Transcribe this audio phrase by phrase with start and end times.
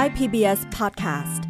[0.00, 1.42] Thai PBS Podcast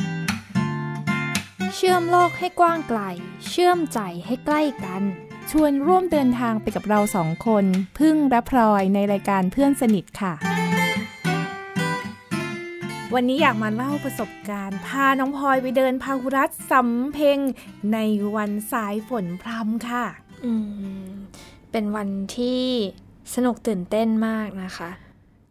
[1.75, 3.01] เชื่อมโลกให้กว้างไกล
[3.49, 5.03] เชื่อมใจให้ใกล้กัน
[5.51, 7.65] ชวนร่วมเดินทางไปกับเราสองคน
[7.99, 10.35] พึ่งและพลอยในรายการเพื่อนสนิทค่ะ
[13.15, 17.39] วันนี้อยากมาเล่าประสบการณ์ พาน้องพลอยไปเดินพาหุรัตสำเพ็ง
[17.93, 17.99] ใน
[18.37, 20.05] วันสายฝนพรำค่ะ
[20.45, 20.53] อื
[21.05, 21.11] ม
[21.73, 22.65] เป็นวันที่
[23.35, 24.91] สนุกตื่นเต้นมากนะคะ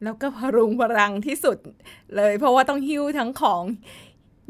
[0.03, 1.57] แล้วก็พรุงพรังที่สุด
[2.15, 3.63] เลย เพราะว่าต้องหิ้วทั้งของ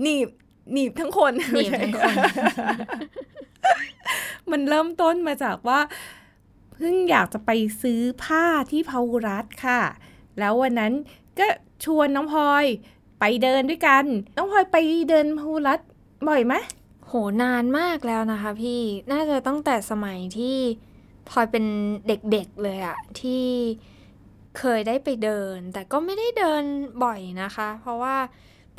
[0.02, 0.30] หนีบ
[0.74, 2.14] หนีบทั้งคนหนีบทั้งคน
[4.52, 5.80] มันเริ่มต้นมาจากว่า
[6.74, 9.82] เพิ่งอยากจะไปซื้อผ้าที่พาหุรัตค่ะ
[10.40, 10.94] แล้ววันนั้น
[11.40, 11.48] ก็
[11.86, 12.66] ชวนน้องพลอย
[13.20, 14.06] ไปเดินด้วยกัน
[14.36, 14.78] น้องพลอยไป
[15.10, 15.80] เดินพาหุรัต
[16.28, 16.54] บ่อยไหม
[17.08, 20.58] โหนานมากแล้วนะคะพี่น่าจะตั้งแต่สมัยที่
[21.30, 21.66] พลอยเป็น
[22.08, 23.46] เด็กๆเลยอะที่
[24.58, 26.64] เคยได้ไปเดิน แต่ก็ไม่ได้เดิน
[27.04, 28.18] บ่อยนะคะ เพราะว่า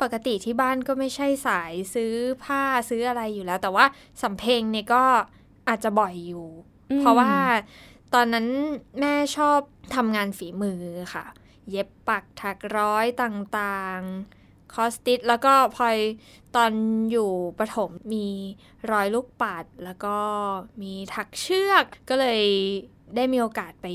[0.01, 2.13] ปกติที่บ้านก็ไม่ใช่สายซื้อ
[2.43, 3.85] ผ้าซื้ออะไรอยู่แล้ว แต่ว่า
[4.21, 5.03] สำเพ็งเนี่ยก็
[5.67, 6.47] อาจจะบ่อยอยู่
[6.91, 7.31] อืมเพราะว่า
[8.13, 8.47] ตอนนั้น
[8.99, 9.59] แม่ชอบ
[9.95, 10.81] ทำงานฝีมือ
[11.13, 11.25] ค่ะ
[11.69, 15.97] เย็บปักถักร้อยต่างๆ คอสติชแล้วก็พลอย
[16.55, 16.71] ตอน
[17.11, 18.27] อยู่ประถมมี
[18.91, 20.17] ร้อยลูกปัด แล้วก็
[20.81, 22.43] มีถักเชือกก็เลย
[23.15, 23.87] ได้มีโอกาสไป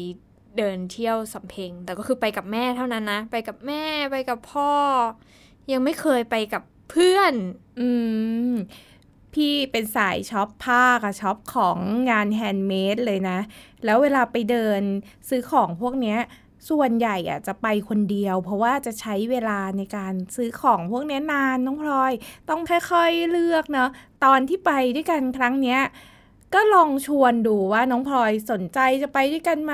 [0.59, 4.73] เดินเที่ยวสำเพ็ง แต่ก็คือไปกับแม่เท่านั้นนะ ไปกับแม่ไปกับพ่อ
[5.73, 7.35] ยังไม่เคยไปกับเพื่อน
[7.79, 7.89] อื
[8.53, 8.55] ม
[9.35, 11.79] พี่เป็นสายช็อปผ้ากับช็อปของ
[12.11, 13.39] งานแฮนด์เมดเลยนะ
[13.85, 14.83] แล้วเวลาไปเดิน
[15.29, 16.19] ซื้อของพวกเนี้ย
[16.69, 22.13] ส่วนใหญ่อะจะไปคนเดียว เพราะว่าจะใช้เวลาในการซื้อของพวกนี้นานน้องพลอย
[22.49, 23.91] ต้องค่อยๆเลือกเนาะ
[24.25, 25.81] ตอนที่ไปด้วยกันครั้งเนี้ย
[26.59, 29.73] ก็ลองชวนดูว่าน้องพลอยสนใจจะไปด้วยกันไหม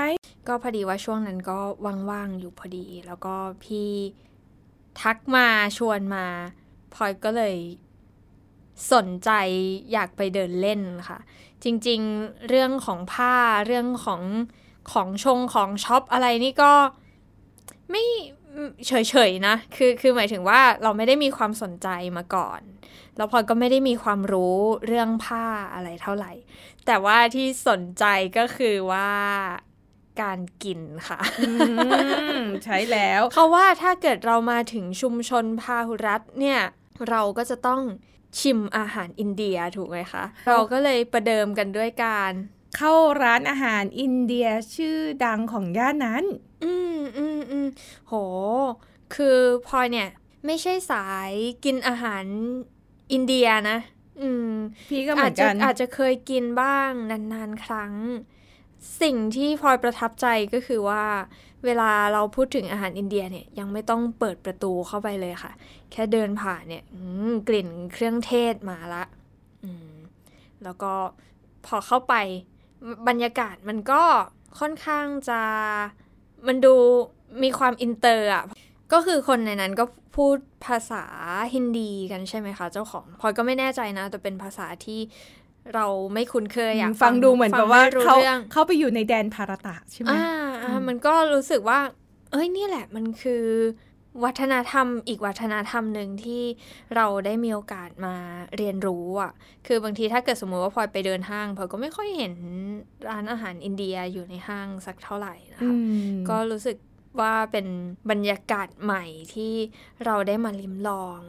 [0.48, 1.58] ก็พอดีว่าช่วงนั้นก็
[2.10, 3.90] ว่างๆอยู่พอดี แล้วก็พี่
[5.00, 5.46] ทักมา
[5.78, 6.26] ชวนมา
[6.94, 7.56] พลอยก็เลย
[8.92, 9.30] สนใจ
[9.92, 11.18] อยากไปเดินเล่นค่ะ
[11.64, 13.34] จริงๆเรื่องของผ้า
[13.66, 14.22] เรื่องของ
[14.92, 16.72] ของชงของช็อปอะไรนี่ก็
[17.90, 18.04] ไม่
[18.86, 18.92] เฉ
[19.28, 22.62] ยๆนะ คือคือหมายถึงว่าเราไม่ได้มีความสนใจมาก่อน
[23.16, 24.56] แล้วพลอยก็ไม่ได้มีความรู้
[24.86, 25.44] เรื่องผ้า
[25.74, 26.32] อะไรเท่าไหร่
[26.86, 28.04] แต่ว่าที่สนใจ
[28.38, 29.10] ก็คือว่า
[30.22, 31.50] การกินค่ะอื
[32.40, 36.60] มใช้แล้วเขาว่าถ้าเกิดเรามาถึงชุมชนพาหุรัตน์เนี่ย
[37.08, 37.80] เราก็จะต้อง
[38.40, 42.32] ชิมอาหารอินเดียถูกไหมคะ เราก็เลยประเดิมกันด้วยการ
[42.76, 42.92] เข้า
[43.22, 46.24] ร้านอาหารอินเดียชื่อดังของย่านนั้น
[46.64, 47.66] อืมอืมอืม
[48.08, 48.12] โห
[49.14, 50.08] คือพลอยเนี่ย
[50.46, 51.32] ไม่ใช่สาย
[51.64, 52.24] กินอาหาร
[53.12, 53.78] อินเดียนะ
[54.20, 54.48] อืม
[54.88, 57.92] พี่ก็เหมือาอจนจะกันอาจจะเคยกินบ้างนานๆ ครั้ง
[59.02, 61.04] สิ่งที่พลอยประทับใจก็คือว่า
[61.64, 65.52] เวลาเราพูดถึงอาหารอินเดียเนี่ย ยังไม่ต้องเปิดประตูเข้าไปเลยค่ะ
[65.92, 69.04] แค่เดินผ่านเนี่ยอืมกลิ่นเครื่องเทศมาละ
[69.64, 69.92] อืม
[70.64, 70.92] แล้วก็
[71.66, 72.14] พอเข้าไป
[73.08, 74.02] บรรยากาศมันก็
[74.60, 75.40] ค่อนข้างจะ
[76.46, 76.74] มันดู
[77.42, 78.44] มีความอินเตอร์อะ
[78.92, 79.84] ก็คือคนในนั้นก็
[80.16, 80.36] พูด
[80.66, 81.04] ภาษา
[81.54, 85.00] ฮินดีกันใช่ไหมคะ เจ้าของพลอยก็ไม่แน่ใจนะ แต่เป็นภาษาที่
[85.74, 90.24] เราไม่คุ้นเคยอยากฟังดูเหมือนกับว่าฟังไม่รู้เขาเรื่องเข้าไปอยู่ในแดนภารตะใช่ไหมอ่า
[90.64, 91.80] อ่ามันก็รู้สึกว่า
[92.32, 93.44] เอ้ยนี่แหละมันคือ
[94.24, 96.42] วัฒนธรรมอีกวัฒนธรรมหนึ่งที่
[96.96, 98.14] เราได้มีโอกาสมา
[98.56, 99.32] เรียนรู้อะ
[99.66, 102.34] คือบางทีถ้าเกิดสมมติว่าพลอยไปเดินห้างพลอยก็ไม่ค่อยเห็น
[103.08, 105.74] ร้านอาหารอินเดียอยู่ในห้างสักเท่าไหร่นะอืคะ
[106.12, 106.76] มก็รู้สึก
[107.20, 107.66] ว่าเป็น
[108.10, 109.54] บรรยากาศใหม่ที่
[110.04, 111.20] เราได้มาลิมลอง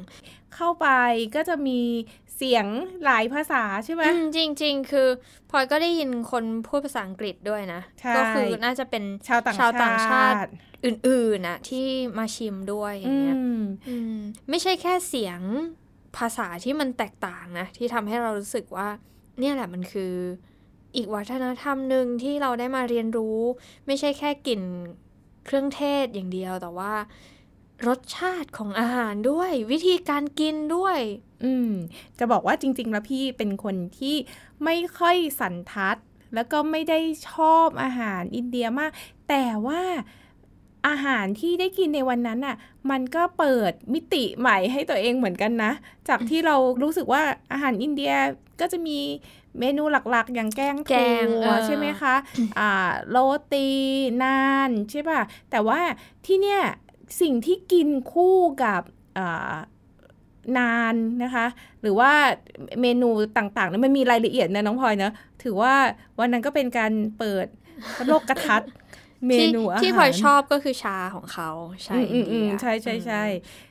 [0.56, 0.88] เข้าไป
[1.36, 1.80] ก็จะมี
[2.36, 2.68] เสียง
[3.04, 5.08] หลายภาษาใช่ไหมอืมจริงๆคือ
[5.50, 10.50] พลอยก็ได้ยินคนพูดภาษาอังกฤษด้วยนะใช่ก็คือน่าจะเป็นชาวต่างชาวต่างชาติชาติ
[10.86, 14.16] อื่นๆนะที่มาชิมด้วยอย่างเงี้ยอืมอืม
[14.50, 15.42] ไม่ใช่แค่เสียง
[16.18, 18.88] ภาษาที่มันแตกต่างนะ ที่ทำให้เรารู้สึกว่า
[19.40, 20.14] เนี่ยแหละมันคือ
[20.96, 23.40] อีกวัฒนธรรมหนึ่งที่เราได้มาเรียนรู้
[23.88, 24.62] ไม่ใช่แค่กลิ่น
[25.46, 26.94] เครื่องเทศอย่างเดียวแต่ว่า
[27.88, 31.00] รสชาติของอาหารด้วย วิธีการกินด้วย
[31.44, 31.72] อืม
[32.20, 34.16] จะบอกว่าจริง ๆ แล้วพี่เป็นคนที่
[34.64, 35.98] ไม่ค่อยสันทัด
[36.36, 37.00] แล้วก็ไม่ได้
[37.30, 38.92] ชอบอาหารอินเดียมาก
[39.30, 39.82] แต่ว่า
[40.88, 42.56] อาหารที่ได้กินในวันนั้นน่ะ
[42.92, 45.72] มันก็เปิดมิติใหม่ให้ตัวเองเหมือนกันนะ
[46.10, 48.14] จากที่เรารู้สึกว่าอาหารอินเดีย
[48.60, 49.00] ก็จะมี
[49.60, 50.94] เมนูหลักๆ อย่างแกงแก
[51.24, 52.16] งถั่วเออใช่ไหมคะ
[52.60, 53.18] อ่าโร
[53.54, 53.68] ตี
[54.24, 55.22] นานใช่ป่ะ
[55.52, 55.80] แต่ว่า
[56.26, 56.62] ที่เนี่ย
[57.22, 58.82] สิ่งที่กินคู่กับ
[59.18, 59.54] อ่า
[60.58, 61.46] นานนะคะ
[61.82, 62.12] หรือว่า
[62.82, 65.14] เมนูต่างๆนั้นมันมีรายละเอียดนะน้องพลอยเนอะ
[65.44, 65.76] ถือว่า
[66.20, 67.48] วันนั้นก็เป็นการเปิด
[68.08, 68.62] โลกกระทัด
[69.26, 71.50] เมที่นูอาหารที่พลอยชอบก็คือชาของเขา
[71.86, 73.24] ชาอินอืมอืเดีมยอืมใช่ใช่ใช่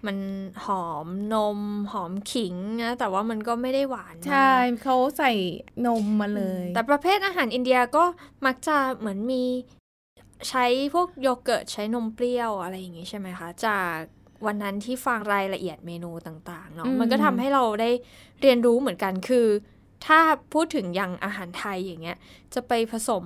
[0.07, 0.17] มัน
[0.65, 1.59] หอมนม
[1.93, 4.53] หอมขิงนะแต่ว่ามันก็ไม่ได้หวานมากใช่
[4.83, 5.33] เขาใส่
[5.87, 8.05] นมมาเลย แต่ประเภทอาหารอินเดียก็
[8.47, 9.45] มักจะเหมือนมี
[10.49, 10.65] ใช้
[10.95, 13.97] พวกโยเกิร์ตใช้นมเปรี้ยวอะไรอย่างงี้ใช่ไหมคะจาก
[14.47, 17.91] วันนั้นที่ฟังรายละเอียดเมนูต่างๆเนาะอืมมันก็ทำให้เราได้
[18.43, 19.47] เรียนรู้เหมือนกันคือ
[20.07, 20.19] ถ้า
[20.53, 22.19] พูดถึงอย่างอาหารไทยอย่างเงี้ย
[22.55, 23.25] จะไปผสม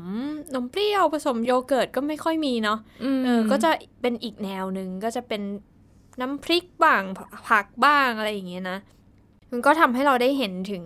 [0.55, 2.79] นมเปรี้ยวผสมโยเกิร์ตก็ไม่ค่อยมีเนาะ
[3.19, 3.71] มเออก็จะ
[4.01, 5.43] เป็นอีกแนวหนึ่งก็จะเป็น
[6.21, 7.03] น้ำพริกบ้าง
[7.49, 8.79] ผักบ้างอะไรอย่างเงี้ยนะ
[9.51, 10.85] มันก็ทำให้เราได้เห็นถึง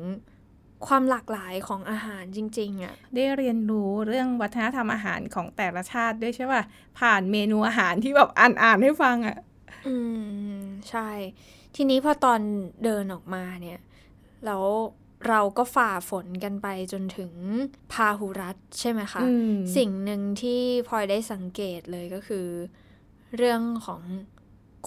[0.86, 6.62] ความหลากหลายของอาหารจริง ๆอะ่ะได้เรียนรู้เรื่องวัฒนธรรมอาหารของแต่ละชาติด้วยใช่ป่ะ
[6.98, 9.36] ผ่านเมนูอาหารที่แบบอ่านอ่านให้ฟังอะ่ะ
[9.86, 9.96] อื
[10.58, 10.60] ม
[10.90, 11.10] ใช่
[11.76, 12.40] ทีนี้พอตอน
[12.84, 13.80] เดินออกมาเนี่ย
[14.46, 14.64] แล้ว
[15.28, 17.32] เราก็ฝ่าฝนกันไปจนถึง
[17.92, 22.46] พาหุรัตใช่ไหมคะอืมสิ่งหนึ่งที่พลอยได้สังเกตเลยก็คือ
[23.36, 24.02] เรื่องของ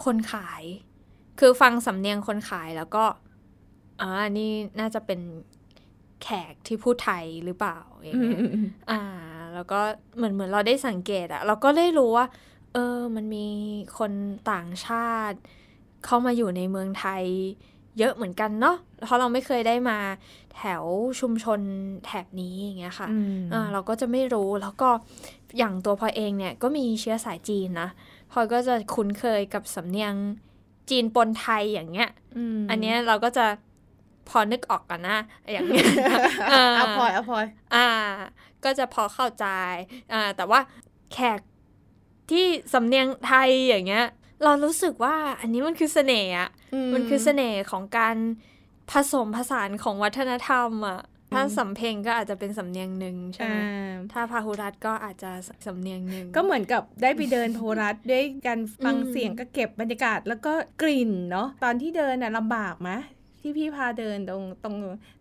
[0.03, 0.63] คนขาย
[1.39, 3.05] คือฟังสำเนียงคนขายแล้วก็
[4.01, 5.19] อ่านี่น่าจะเป็น
[6.23, 9.01] แขกที่พูดไทยหรือเปล่าอย่างอืมเงี้ยอืมอืมอ่า
[9.53, 9.79] แล้วก็
[10.15, 12.25] เหมือนเหมือนเราได้สังเกตอะเราก็ได้รู้ว่า
[12.73, 13.47] เออ มันมี
[13.97, 14.11] คน
[14.51, 15.37] ต่างชาติ
[16.05, 17.25] เข้ามาอยู่ในเมืองไทย
[17.99, 18.75] เยอะเหมือนกันเนาะ
[19.05, 19.97] เพราะเราไม่เคยได้มา
[20.55, 20.83] แถว
[21.19, 21.59] ชุมชน
[22.05, 24.89] แถบนี้อย่างเงี้ยค่ะอืมอ่าเราก็จะไม่รู้แล้วก็
[25.57, 27.89] อย่างตัวพลอยเองเนี่ยก็มีเชื้อสายจีนนะ
[28.31, 30.13] พลอยก็จะคุ้นเคยกับสำเนียง
[30.89, 32.09] จีนปนไทยอย่างเงี้ย
[32.55, 33.45] มอันเนี้ยเราก็จะ
[34.29, 35.17] พอนึกออกกันนะ
[35.51, 35.85] อย่างเงี้ย
[36.51, 37.87] อ่าเอาพลอยเอาพลอยอ่า
[38.63, 39.45] ก็จะพอเข้าใจ
[40.13, 40.59] อ่าแต่ว่า
[41.13, 41.39] แขก
[42.31, 44.05] ที่สำเนียงไทยอย่างเงี้ย
[44.43, 46.49] เรารู้สึกว่าอันนี้มันคือเสน่ห์อะ
[46.93, 48.15] มันคือเสน่ห์ของการ
[48.91, 50.99] ผสมผสานของวัฒนธรรมอะ
[51.33, 55.31] ถ้าสำเพ็งก็อาจจะเป็นสำเนียงหนึ่งใช่ไหมอ่าถ้าพาหุรัตก็อาจจะ
[55.65, 62.89] สำเนียงหนึ่งก็เหมือนกับได้ไปเดินโพรัสด้วยกันฟังอืมเสียงก็เก็บบรรยากาศแล้วก็กลิ่นเนาะตอนที่เดินน่ะลำบากไหม
[63.45, 64.77] ที่พี่พาเดินตรงตรง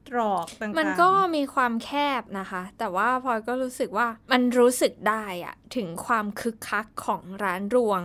[0.08, 1.90] ตรอกต่างๆ มันก็มีความแค
[2.20, 8.02] บนะคะ แต่ว่าพลอยก็รู้สึกว่ามันรู้สึกได้อะถึงความคึกคักของร้านรวง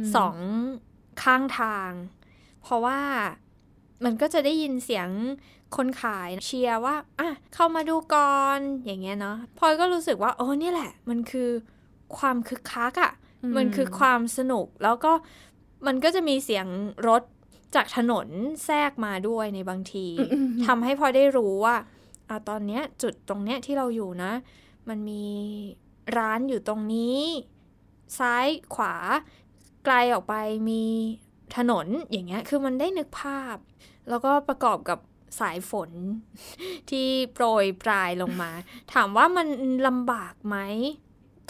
[0.00, 0.36] มสอง
[1.22, 1.90] ข้างทาง
[2.62, 3.00] เพราะว่า
[4.04, 5.08] มันก็จะได้ยินเสียง
[5.76, 11.50] คนขายเชียร์ว่าอะเข้ามาดูก่อนอย่างเงี้ยเนาะพลอยก็รู้สึกว่าโอ้เนี่ยแหละ มันคือ
[12.18, 13.12] ความคึกคักอะ่ะ
[13.56, 15.12] มันคือความสนุกแล้วก็
[15.86, 16.66] มันก็จะมีเสียง
[17.08, 17.22] รถ
[17.74, 18.28] จากถนน
[18.64, 21.76] แทรกมาด้วยในบางทีอืมอืมทำให้พลอยได้รู้ว่า
[22.28, 24.32] อะตอนเนี้ยจุดตรงเนี้ยที่เราอยู่นะ
[24.88, 25.24] มันมี
[26.18, 27.18] ร้านอยู่ตรงนี้
[28.18, 28.94] ซ้ายขวา
[29.84, 30.34] ไกลออกไป
[30.68, 30.82] มี
[31.56, 33.56] ถนนอย่างเงี้ยคือมันได้นึกภาพ
[34.08, 34.98] แล้วก็ประกอบกับ
[35.40, 35.90] สายฝน
[36.90, 38.50] ที่โปรยปลายลงมา
[38.92, 39.46] ถามว่ามัน
[39.86, 40.56] ลำบากไหม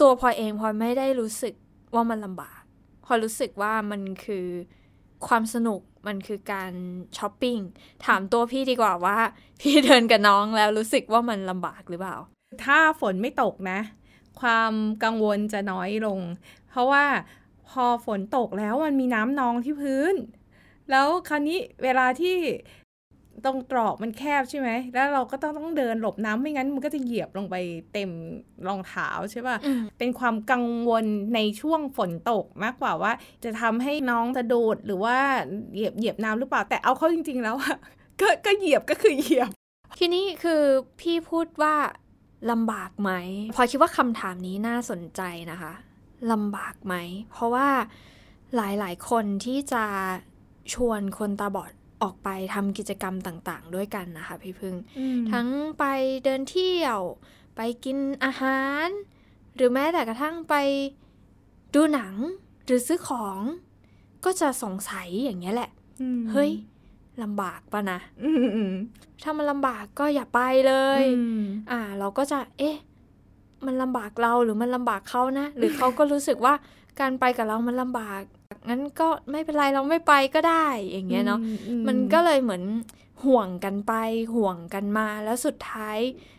[0.01, 1.53] ตัวพลอยเองพลอยไม่ได้รู้สึก
[1.93, 2.61] ว่ามันลำบาก
[3.05, 4.47] พลอยรู้สึกว่ามันคือ
[5.27, 6.71] ความสนุก มันคือการ
[7.17, 7.57] ช้อปปิ้ง
[8.05, 9.17] ถามตัวพี่ดีกว่าว่า
[9.61, 12.15] พี่เดินกับน้องแล้วรู้สึกว่ามันลำบากหรือเปล่า
[12.63, 13.79] ถ้าฝนไม่ตกนะ
[14.41, 14.73] ความ
[15.03, 16.19] กังวลจะน้อยลง
[16.69, 17.05] เพราะว่า
[17.69, 20.15] พอฝนตกแล้วมันมีน้ำนองที่พื้น
[20.89, 22.35] แล้วคราวนี้เวลาที่
[23.45, 27.55] ตรงตรอกมันแคบใช่ไหม แล้วเราก็ต้องต้องเดินหลบน้ำไม่งั้นมันก็จะเหยียบลงไป
[27.93, 28.11] เต็ม
[28.67, 31.05] รองเท้าใช่ป่ะอืมเป็นความกังวล
[31.35, 33.11] ในช่วงฝนตกมากกว่าว่า
[33.43, 35.17] จะทำให้น้องสะดุดหรือว่า
[35.73, 37.75] เหยียบเหยียบน้ำหรือเปล่า แต่เอาเข้าจริง ๆ แล้วอะ
[38.21, 39.49] ก็ก็เหยียบก็คือเหยียบ
[39.99, 40.61] ทีนี้คือ
[40.99, 41.75] พี่พูดว่า
[42.51, 43.11] ลำบากไหม
[43.55, 45.73] พลอยคิดว่าคำถามนี้น่าสนใจนะคะ
[46.31, 46.95] ลำบากไหม
[47.31, 47.67] เพราะว่า
[48.55, 49.83] หลายๆ คนที่จะ
[50.73, 54.75] ชวนคนตาบอด ออกไปทำกิจกรรมต่างๆ ด้วยกันนะคะพี่พึ่ง
[55.31, 55.47] ทั้ง
[55.79, 55.85] ไป
[56.23, 56.99] เดินเที่ยว
[57.55, 58.87] ไปกินอาหาร
[59.55, 60.55] หรือแม้แต่กระทั่งไป
[61.73, 62.15] ดูหนัง
[62.65, 63.41] หรือซื้อของ
[64.25, 65.71] ก็จะสงสัยอย่างเงี้ยแหละ
[66.31, 66.51] เฮ้ย
[67.23, 68.73] ลำบากปะนะอืมอืม
[69.23, 72.77] ถ้ามันลำบากก็อย่าไปเลยอืมอ่า เราก็จะ เอ๊ะ
[73.65, 76.53] มันลำบากเราหรือมันลำบากเขานะ หรือเขาก็รู้สึกว่า
[76.99, 78.21] การไปกับเรามันลำบาก
[78.67, 82.63] งั้นก็ไม่เป็นไรเราไม่ไปก็ได้อย่างเงี้ยเนาะอืมันก็เลยเหมือน
[83.25, 83.93] ห่วงกันไป
[84.35, 85.97] ห่วงกันมาแล้วสุดท้าย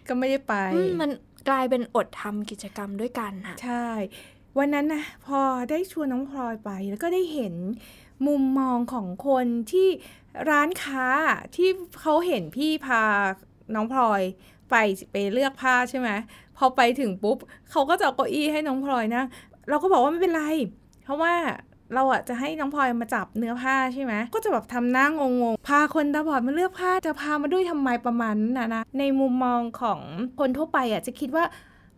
[0.08, 1.10] ก็ไม่ได้ไปอืมมัน
[1.48, 3.86] กลายเป็นอดทำกิจกรรมด้วยกันค่ะใช่
[4.58, 7.54] วันนั้นนะพอได้ชวนน้องพลอยไปแล้วก็ได้เห็น
[8.26, 9.88] มุมมองของคนที่
[10.50, 11.06] ร้านค้า
[11.56, 11.68] ที่
[12.00, 13.02] เขาเห็นพี่พา
[13.74, 14.22] น้องพลอย
[14.70, 14.74] ไป
[15.12, 16.08] ไปเลือกผ้าใช่ไหม
[16.56, 17.36] พอไปถึงปุ๊บ
[17.70, 19.22] เขาก็จะเอาเก้าอี้ให้น้องพลอยนะ
[19.68, 20.42] เราก็บอกว่าไม่เป็นไร
[21.04, 21.34] เพราะว่า
[21.94, 30.00] เราอะจะให้น้องพลอยมาจับเนื้อผ้าใช่ไหมก็จะแบบทำหน้างงงพาคนตาบอดมาเลือกผ้าจะพามาด้วยทำไมประมาณนั้นนะนะในมุมมองของ
[30.40, 31.44] คนทั่วไปอะจะคิดว่า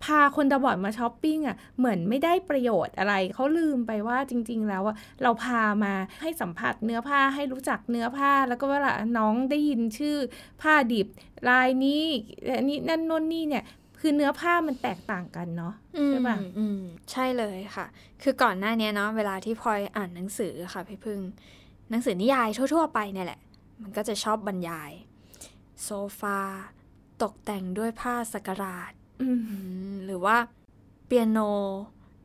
[0.05, 10.17] พาคนตาบอดมาช้อปปิ้งอะเหมือนไม่ได้ประโยชน์อะไร เขาลืมไปว่าจริง ๆ แล้วอะเราพามาให้สัมผัสเนื้อผ้าให้รู้จักเนื้อผ้า แล้วก็เวลาน้องได้ยินชื่อ
[10.63, 11.07] ผ้าดิบ
[11.49, 12.05] ลายนี้
[12.49, 13.65] นนี้นั่นน่นนี่เนี่ย
[14.05, 15.75] คือเนื้อผ้ามันแตกต่างกันเนาะ
[16.09, 16.81] ใช่ป่ะอืมอืม
[17.13, 17.87] ใช่เลยค่ะ
[18.23, 21.21] คือก่อนหน้านี้เนาะเวลาที่พลอยอ่านหนังสือค่ะพี่พึ่ง
[21.91, 23.41] หนังสือนิยายทั่ว ๆ ไปเนี่ยแหละ
[23.83, 24.93] มันก็จะชอบบรรยาย
[25.83, 25.91] โซ
[26.21, 26.39] ฟา
[27.23, 28.93] ตกแต่งด้วยผ้าสักการาด
[29.23, 29.57] อืมอื
[29.93, 30.37] มหรือว่า
[31.07, 31.39] เปียโน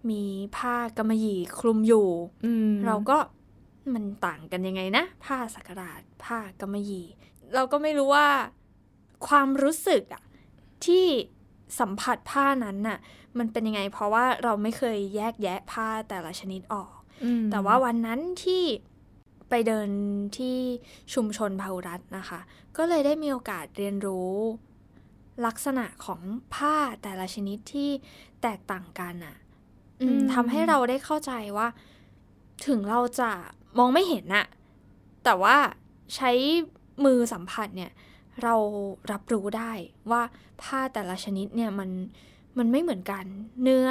[0.10, 0.24] มี
[0.58, 2.10] ผ้ากำมะหยี่คลุมอยู่
[2.46, 3.18] อืมเราก็
[3.94, 7.06] มันต่างกันยังไงนะ ผ้าสักการาดผ้ากำมะหยี่
[7.56, 8.28] เราก็ไม่รู้ว่า
[9.28, 10.24] ความรู้สึกอะ
[10.86, 11.06] ที่
[11.80, 12.98] สัมผัสผ้านั้นน่ะ
[13.38, 16.94] มันเป็นยังไง เพราะว่าเราไม่เคยแยกแยะผ้าแต่ละชนิดออก
[17.24, 18.64] อืมแต่ว่าวันนั้นที่
[19.50, 19.90] ไปเดิน
[20.38, 20.58] ที่
[21.14, 22.40] ชุมชนพาหุรัตน์นะคะ
[22.78, 24.34] ก็เลยได้มีโอกาสเรียนรู้
[25.46, 26.22] ลักษณะของ
[26.56, 27.90] ผ้าแต่ละชนิดที่
[28.42, 29.36] แตกต่างกันอะ่ะ
[30.02, 31.68] อืมทำให้เราได้เข้าใจว่า
[32.68, 33.32] ถึงเราจะ
[33.78, 34.46] มองไม่เห็นน่ะ
[35.24, 35.58] แต่ว่า
[36.16, 36.32] ใช้
[37.06, 37.92] มือสัมผัสเนี่ย
[38.44, 38.56] เรา
[39.12, 39.72] รับรู้ได้
[40.12, 40.22] ว่า
[40.62, 41.90] ผ้าแต่ละชนิดเนี่ยมัน
[42.58, 43.26] มันไม่เหมือนกัน
[43.64, 43.90] เนื้อ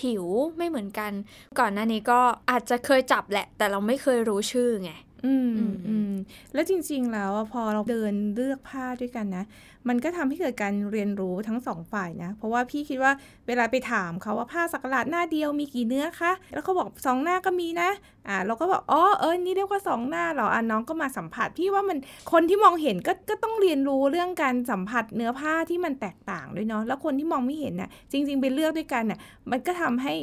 [0.00, 0.24] ผิว
[0.56, 1.12] ไม่เหมือนกัน
[1.58, 2.20] ก่อนหน้านี้ก็
[2.50, 4.92] อาจจะเคยจับแหละ แต่เราไม่เคยรู้ชื่อไง
[5.24, 6.12] อืมอืมอืม
[6.54, 9.44] แล้วจริง ๆ แล้วอะพอเราเดินเลือกผ้าด้วยกันนะ
[9.88, 13.12] มันก็ทำให้เกิดการเรียนรู้ทั้งสองฝ่ายนะ เพราะว่าพี่คิดว่า
[13.46, 17.90] เวลาไปถามเขาว่าผ้าสักหลาดหน้าเดียวมีกี่เนื้อคะ แล้วเขาบอกสองหน้าก็มีนะ
[18.28, 21.98] อ่า เราก็บอกอ๋อเออนี่เรียกว่าสองหน้าเหรออะน้องก็มาสัมผัสพี่ว่ามัน
[22.32, 29.18] คนที่มองเห็นก็ก็ต้องเรียนรู้เรื่องการสัมผัสเนื้อผ้าที่มันแตกต่างด้วยเนาะแล้วคนที่มองไม่เห็นน่ะจริง ๆ ไปเลือกด้วยกันน่ะ
[29.50, 30.14] มันก็ทำให้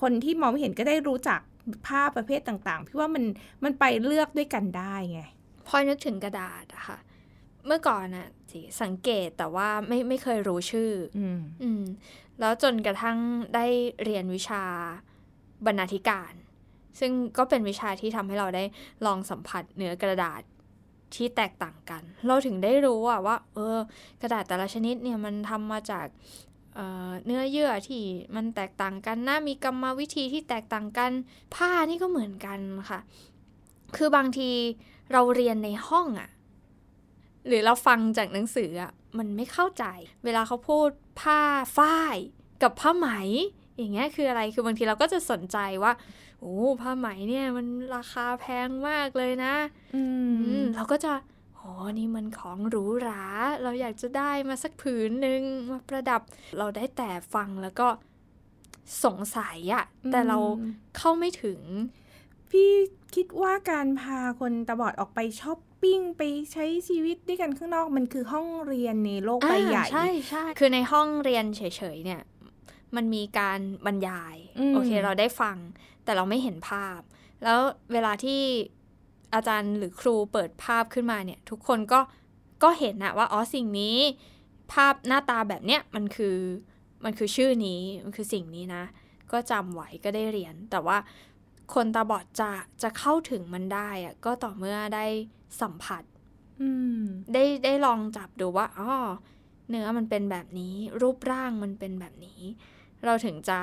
[0.00, 1.40] คนที่มองไม่เห็นก็ได้รู้จัก
[1.86, 3.24] ผ้าประเภทต่างๆ พี่ว่ามัน
[3.64, 5.22] มันไปเลือกด้วยกันได้ไง
[5.66, 6.98] พลอยนึกถึงกระดาษอะค่ะ
[7.66, 11.82] เมื่อก่อนอะสิสังเกตแต่ว่าไม่ไม่เคยรู้ชื่ออืมอืม
[12.40, 13.18] แล้วจนกระทั่ง
[13.54, 13.66] ได้
[14.04, 14.64] เรียนวิชา
[15.66, 16.32] บรรณาธิการ
[17.00, 18.64] ซึ่งก็เป็นวิชาที่ทำให้เราได้
[19.06, 20.42] ลองสัมผัสเนื้อกระดาษ
[21.14, 23.78] ที่แตกต่างกัน เราถึงได้รู้อะว่า เออ
[24.22, 26.06] กระดาษแต่ละชนิดเนี่ยมันทำมาจาก
[26.80, 28.02] เอ่อเนื้อเยื่อที่
[28.34, 31.10] มันแตกต่างกันนะมีกรรมวิธีที่แตกต่างกัน
[31.54, 32.58] ผ้านี่ก็เหมือนกัน
[32.90, 33.00] ค่ะ
[33.96, 34.50] คือบางที
[35.12, 36.30] เราเรียนในห้องอะ
[37.46, 39.84] หรือเราฟังจากหนังสืออะมันไม่เข้าใจ
[40.24, 40.88] เวลาเขาพูด
[41.20, 41.40] ผ้า
[41.76, 42.16] ฝ้าย
[42.62, 43.08] กับผ้าไหม
[43.76, 45.92] อย่างเงี้ยคืออะไรคือบางทีเราก็จะสนใจว่า
[46.40, 49.54] โอ้ผ้าไหมเนี่ยมันราคาแพงมากเลยนะ
[49.94, 50.02] อื
[50.40, 51.12] อืมมเราก็จะ
[51.60, 53.22] โอ้นี่มันของหรูหรา
[53.62, 55.40] เราอยากจะได้มาสักผืนหนึ่ง
[55.70, 56.20] มาประดับ
[56.58, 57.88] เราได้แต่ฟังแล้วก็
[59.04, 60.38] สงสัยอะแต่เรา
[60.96, 61.60] เข้าไม่ถึง
[62.50, 62.70] พี่
[63.14, 71.62] คิดว่าการพาคนตาบอดออกไปช้อปปิ้งไปใช้ชีวิตด้วยกันข้างนอกมันคือห้องเรียนในโลกใบใหญ่อ่าใช่ใช่คือในห้องเรียนเฉ
[71.94, 72.22] ยๆเนี่ย
[72.96, 75.56] มันมีการบรรยายอืมโอเค เราได้ฟัง
[76.04, 77.00] แต่เราไม่เห็นภาพ
[77.44, 77.58] แล้ว
[77.92, 78.42] เวลาที่
[79.34, 82.00] อาจารย์หรือครูเปิดภาพขึ้นมาเนี่ย ทุกคนก็
[82.62, 83.96] ก็เห็นนะว่าอ๋อสิ่งนี้
[84.72, 86.36] ภาพหน้าตาแบบเนี้ยมันคือ
[87.04, 88.84] มันคือชื่อนี้มันคือสิ่งนี้นะ
[89.32, 90.98] ก็จำไว้ก็ได้เรียน แต่ว่า
[91.74, 92.50] คนตาบอดจะ
[92.82, 95.06] จะเข้าถึงมันได้อะก็ต่อเมื่อได้
[95.60, 96.02] สัมผัส
[96.60, 96.68] อื
[96.98, 97.00] ม
[97.32, 98.92] ได้ได้ลองจับดูว่าอ๋อ
[99.68, 102.40] เนื้อมันเป็นแบบนี้ รูปร่างมันเป็นแบบนี้
[103.04, 103.58] เราถึงจะ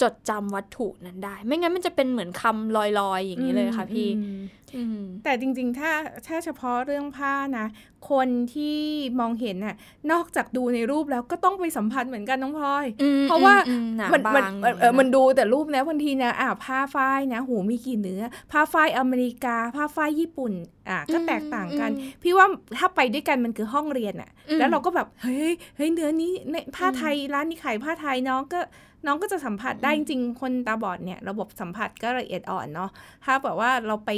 [0.00, 2.86] จดจำวัตถุนั้นได้ ไม่งั้นมันจะเป็นเหมือนคำลอ
[3.18, 4.40] ยๆ อย่างนี้เลยค่ะพี่อืม
[4.76, 5.92] อืมแต่จริงๆ ถ้า
[6.26, 7.66] ถ้าเฉพาะเรื่องผ้านะ
[8.10, 8.78] คนที่
[9.20, 9.76] มองเห็นน่ะ
[10.12, 20.52] นอกจากดูในรูปแล้วก็ต้องไปสัมผัสเหมือนกันน้องพลอยอืมเพราะว่าอืมหนามันบามันงเออเออมันดูแต่รูปนะบางทีนะอ่าผ้าฝ้ายนะ หูมีกี่เนื้อ ผ้าฝ้ายอเมริกา ผ้าฝ้ายญี่ปุ่น
[20.88, 21.90] อะก็แตกต่างกัน
[22.22, 22.46] พี่ว่า
[22.78, 28.60] ถ้าไปด้วยกันมันคือห้องเรียนอะอืมแล้วเราก็แบบเฮ้ยเฮ้ยเนื้อนี้ในผ้าอืมไทยร้านนี้ขายผ้าไทยน้องก็
[29.06, 32.90] น้องก็จะสัมผัสได้จริงๆ คนตาบอดเนี่ยระบบสัมผัสก็ละเอียดอ่อนเนาะ
[33.24, 34.10] ถ้าแบบว่าเราไป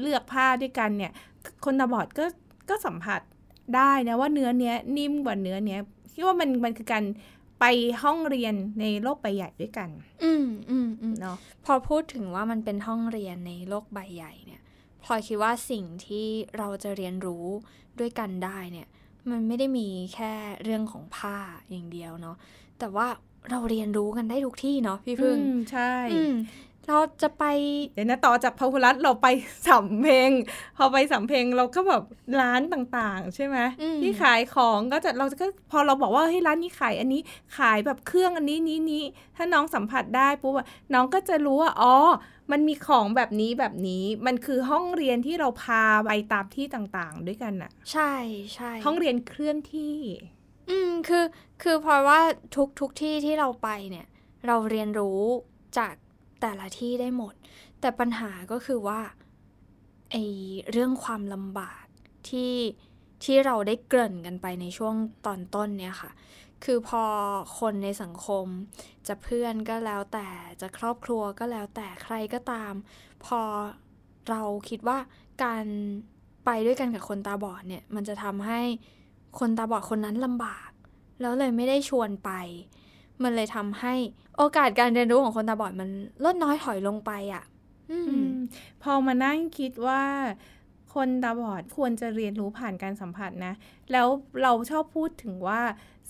[0.00, 1.12] เลือกผ้าด้วยกันเนี่ย
[1.64, 2.24] คนตาบอดก็
[2.70, 3.20] ก็สัมผัส
[3.76, 5.80] ได้นะว่าเนื้อเนี้ยนิ่มกว่าเนื้อเนี้ย
[6.12, 7.04] คิดว่ามันมันคือการ
[7.60, 7.64] ไป
[8.02, 9.88] ห้องเรียนในโลกใบใหญ่ด้วยกัน
[10.24, 14.60] อืมอืมอืมเนาะพอพูดถึงว่ามันเป็นห้องเรียนในโลกใบใหญ่เนี่ย
[15.04, 17.46] พลอยคิดว่าสิ่งที่เราจะเรียนรู้
[18.00, 18.88] ด้วยกันได้เนี่ย
[19.30, 20.32] มันไม่ได้มีแค่
[20.62, 21.36] เรื่องของผ้า
[21.70, 22.36] อย่างเดียวเนาะ
[22.78, 23.06] แต่ว่า
[23.50, 26.34] เราเรียนรู้กันได้ทุกที่เนาะพี่พึ่งอืมใช่อืม
[26.88, 27.44] เราจะไป
[27.94, 29.26] เดี๋ยวนะต่อจากพหุรัตน์เราไป
[29.68, 30.30] สำเพ็ง
[30.76, 32.02] พอไปสำเพ็งเราก็แบบ
[32.40, 37.20] ร้านต่างๆ ใช่ไหมอืมที่ขายของก็จะเราจะก็พอเราบอกว่าเฮ้ยร้านนี้ขายอันนี้
[37.58, 39.04] ขายแบบเครื่องอันนี้นี้นี้
[39.36, 41.94] ถ้าน้องสัมผัสได้ปุ๊บอะน้องก็จะรู้ว่าอ๋อ
[42.52, 48.12] มันมีของแบบนี้แบบนี้มันคือห้องเรียนที่เราพาไปตามที่ต่างๆ ด้วยกันอะใช่
[48.54, 49.96] ใช่ห้องเรียนเคลื่อนที่
[50.70, 51.24] อืมคือ
[51.62, 52.20] คือพลอยว่า
[52.56, 54.06] ทุกทุกที่ที่เราไปเนี่ย
[54.46, 55.22] เราเรียนรู้
[55.78, 55.94] จาก
[56.40, 57.34] แต่ละที่ได้หมด
[57.80, 59.00] แต่ปัญหาก็คือว่า
[60.10, 60.16] ไอ
[60.70, 61.84] เรื่องความลำบาก
[62.28, 62.54] ที่
[63.24, 64.94] ที่เราได้เกริ่นกันไปในช่วง
[65.26, 66.10] ตอนต้นเนี่ยค่ะ
[66.64, 67.04] คือพอ
[67.58, 68.46] คนในสังคม
[69.06, 70.28] จะเพื่อนก็แล้วแต่
[70.60, 72.72] จะครอบครัวก็แล้วแต่ใครก็ตาม
[73.24, 73.40] พอ
[74.28, 74.98] เราคิดว่า
[75.44, 75.64] การ
[76.44, 78.60] ไปด้วยกันกับคนตาบอดเนี่ย มันจะทำให้
[79.38, 80.70] คนตาบอดคนนั้นลำบาก
[81.20, 82.30] แล้วเลยไม่ได้ชวนไป
[83.22, 83.94] มันเลยทำให้
[84.36, 85.88] โอกาสการเรียนรู้ของคนตาบอดมัน
[86.24, 87.44] ลดน้อยถอยลงไปอะ่ะ
[87.90, 88.28] อืม
[88.82, 90.02] พอมานั่งคิดว่า
[90.94, 93.54] คนตาบอดควรจะเรียนรู้ผ่านการสัมผัสนะ
[93.92, 94.06] แล้ว
[94.42, 95.60] เราชอบพูดถึงว่า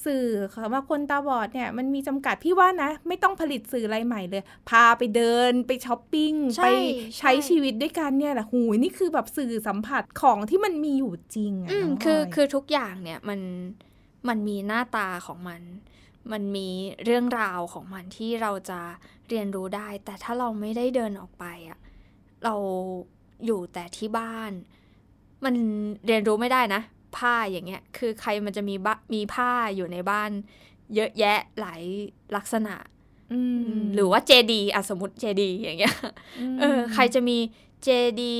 [0.04, 6.80] สื่อคำว่าคนตาบอดเนี่ยมันมีจำกัดพี่ว่านะ ไม่ต้องผลิตสื่ออะไรใหม่เลย พาไปเดินไปช้อปปิ้งใช่ไปใช่
[7.18, 13.40] ใช้ชีวิตด้วยกันเนี่ยแหละหูยนี่คือแบบสื่อสัมผัสของที่มันมีอยู่จริงอะอืมน้งคือพลยคือทุกอย่างเนี่ยมัน
[14.28, 15.60] มันมีหน้าตาของมัน
[16.32, 16.68] มันมี
[17.04, 18.80] เรื่องราวของมันที่เราจะ
[19.28, 21.78] เรียนรู้ได้ แต่ถ้าเราไม่ได้เดินออกไปอะ่ะ
[22.44, 22.54] เรา
[23.46, 24.52] อยู่แต่ที่บ้าน
[25.44, 25.54] มัน
[26.06, 26.82] เรียนรู้ไม่ได้นะ
[27.16, 30.30] ผ้าอย่างเงี้ย คือใครมันจะมีบะมีผ้าอยู่ในบ้าน
[30.94, 31.82] เยอะแยะหลาย
[32.36, 32.74] ลักษณะ
[33.32, 33.40] อื
[33.78, 35.96] มหรือว่าเจดีอะสมมติเจดีอย่างเงี้ย
[36.60, 37.38] เออใครจะมี
[37.82, 37.88] เจ
[38.20, 38.34] ดี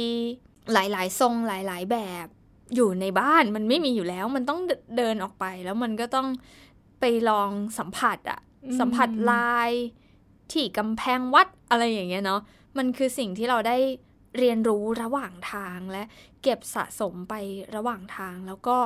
[0.73, 2.27] หลาย ๆ ทรงหลาย ๆ แบบ
[2.75, 6.27] อยู่ในบ้านมันไม่มีอยู่แล้ว มันต้องเดเดินออกไปแล้วมันก็ต้อง
[7.01, 9.71] ไปลองสัมผัสอะอืมสัมผัสลาย
[10.53, 12.41] ที่กำแพงวัดอะไรอย่างเงี้ยเนาะ
[12.79, 13.77] มันคือสิ่งที่เราได้
[14.39, 16.03] เรียนรู้ระหว่างทางและ
[16.43, 17.35] เก็บสะสมไป
[17.77, 18.77] ระหว่างทาง แล้วก็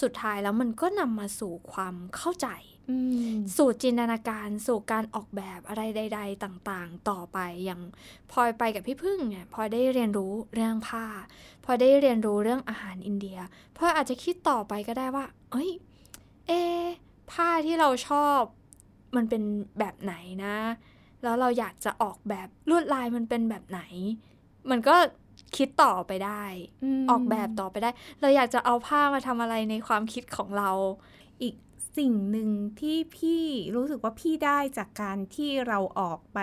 [0.00, 2.48] สุดท้ายแล้วมันก็นำมาสู่ความเข้าใจ
[2.90, 2.96] อื
[3.34, 7.80] มสู่จินตนาการสู่การออกแบบอะไรใด ๆ ต่างๆ ต่อไปอย่าง
[8.30, 11.04] พลอยไปกับพี่พึ่งเนี่ยพลอยได้เรียนรู้เรื่องผ้า
[11.64, 13.38] พลอยได้เรียนรู้เรื่องอาหารอินเดีย
[13.76, 15.70] พลอยอาจจะคิดต่อไปก็ได้ว่า เอ้ย
[16.48, 16.79] เอะ
[17.40, 18.40] ผ้าที่เราชอบ
[19.16, 19.42] มันเป็น
[19.78, 20.56] แบบไหนนะ
[21.22, 23.80] แล้วเราอยากจะออกแบบลวดลายมันเป็นแบบไหน
[24.70, 24.96] มันก็
[25.56, 26.44] คิดต่อไปได้
[26.98, 30.70] มออกแบบต่อไปได้ เราอยากจะเอาผ้ามาทำอะไรในความคิดของเรา
[31.42, 31.54] อีก
[31.98, 32.48] สิ่งหนึ่ง
[32.80, 33.44] ที่พี่
[33.76, 36.38] รู้สึกว่าพี่ได้จากการที่เราออกไป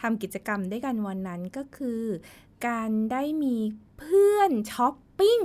[0.00, 2.02] ทำกิจกรรมด้วยกันวันนั้นก็คือ
[2.66, 3.56] การได้มี
[3.98, 5.40] เพื่อนช้อป ปิ้ง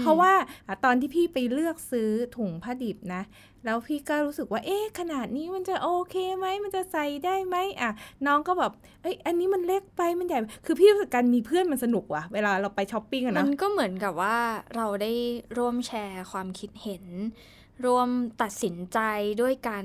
[0.00, 0.32] เพราะว่า
[0.66, 3.22] อะตอนที่พี่ไปเลือกซื้อถุงผ้าดิบนะ
[3.64, 7.90] แล้วพี่ก็รู้สึกว่า เอ๊ะขนาดนี้มันจะโอเคไหม มันจะใส่ได้ไหมอะ
[8.26, 14.38] น้องก็แบบ เอ้ย อันนี้มันเล็กไป มันใหญ่ คือพี่รู้สึกการมีเพื่อนมันสนุกว่ะ เวลาเราไปช้อปปิ้งอะมัเนาะนก็เหมือนกับว่า
[14.76, 15.12] เราได้
[15.58, 17.04] ร่วมแชร์ความคิดเห็น
[17.84, 18.08] ร่วม
[18.42, 18.98] ตัดสินใจ
[19.42, 19.84] ด้วยกัน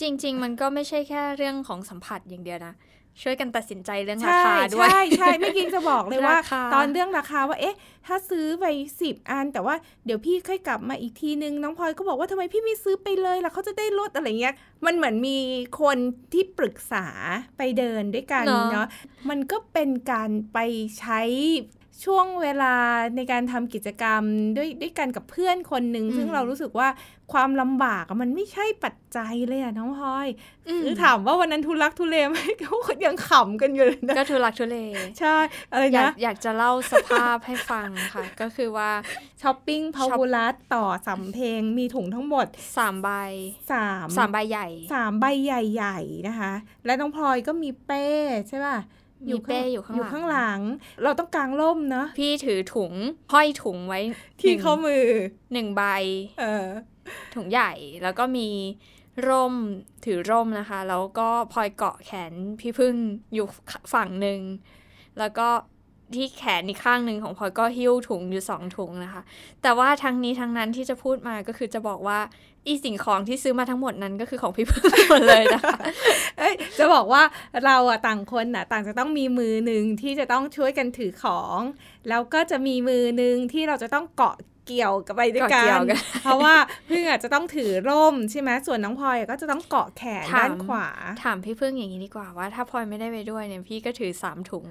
[0.00, 2.74] จริง ๆ มันก็ไม่ใช่แค่เรื่องของสัมผัสอย่างเดียวนะ
[3.22, 7.76] ช่วยกันตัดสินใจเรื่องราใช่คาด้วย ใช่ใช่ไม่กินจะบอกเลยว่าราคาตอนเรื่องราคาว่าเอ๊ะ
[8.06, 8.66] ถ้าซื้อไป
[9.00, 14.54] สิบอัน แต่ว่าเดี๋ยวพี่ค่อยกลับมาอีกทีนึง น้องพลอยก็บอกว่าทำไมพี่ไม่ซื้อไปเลยล่ะเขาจะได้ลดอะไรเงี้ย
[14.86, 15.38] มันเหมือนมี
[15.80, 15.98] คน
[16.32, 17.06] ที่ปรึกษา
[17.58, 18.88] ไปเดินด้วยกันเนอะเนาะ
[19.30, 20.58] มันก็เป็นการไป
[20.98, 21.20] ใช้
[22.04, 22.74] ช่วงเวลา
[23.16, 24.22] ในการทำกิจกรรม
[24.56, 26.88] ด้วยด้วยกันกับเพื่อนคนหนึ่งซึ่งเรารู้สึกว่า
[27.32, 30.28] ความลำบากอะมันไม่ใช่ปัจจัยเลยอะน้องพลอย
[30.68, 34.76] อืมคือถามว่าวันนั้นทุลักทุเลไหมเขายังขำกันอยู่เลยนะก็ทุลักทุเล
[35.20, 35.36] ใช่
[35.72, 38.90] อะไรอยากนะอยากจะเล่าสภาพให้ฟังค่ะ ก็คือว่า
[39.42, 43.10] ช้อปปิ้งพาช็อปวูลัสต่อสำเพลงมีถุงทั้งหมดสามใบ
[43.72, 46.52] สามสามใบใหญ่สามใบใหญ่ๆนะคะ
[46.86, 48.04] และน้องพลอยก็มีเป้
[48.48, 48.78] ใช่ป่ะ
[49.26, 50.60] มีเป้อยู่ข้างหลังอยู่ข้างหลัง
[51.02, 52.92] เราต้องกางร่มเนาะพี่ถือถุง
[53.32, 54.00] ห้อยถุงไว้
[54.40, 55.04] ที่หนึ่งข้อมือ
[55.52, 55.82] หนึ่งใบ
[56.40, 56.66] เออ
[57.34, 58.48] ถุงใหญ่แล้วก็มี
[59.28, 59.54] ร่ม
[60.04, 62.94] ถือร่มนะคะ แล้วก็พลอยเกาะแขนพี่พึ่ง
[63.34, 63.46] อยู่
[63.94, 64.40] ฝั่งหนึ่ง
[65.18, 65.48] แล้วก็
[66.14, 69.22] ที่แขนอีกข้างหนึ่งของพลอยก็หิ้วถุงอยู่สองถุงนะคะ
[69.62, 72.18] แต่ว่าทั้งนี้ทั้งนั้นที่จะพูดมาก็คือจะบอกว่า
[72.68, 75.76] อีสิ่งของที่ซื้อมาทั้งหมดนั้นก็คือของพี่พึ่งหมดเลยนะคะ
[76.38, 77.22] เอ้ยจะบอกว่า
[77.64, 81.60] เราอะต่างคนอะต่างจะต้องมีมือหนึ่งที่จะต้องช่วยกันถือของ
[82.08, 86.54] แล้วก็จะมีมือหนึ่งที่เราจะต้องเกาะเกี่ยวกับไปด้วยกัเกาะเกี่ยนวกันเพราะว่า
[86.88, 90.86] พึ่งอะจะต้องถือร่มใช่ไหมส่วนน้องพลอยอะก็จะต้องเกาะแขนถามด้านขวา
[91.22, 94.66] ถามพี่พึ่งอย่างนี้ดีกว่าว่าถ้าพลอยไม่ได้ไปด้วยเนี่ยพี่ก็ถือสามถุง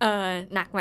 [0.00, 0.80] เออหนักไหม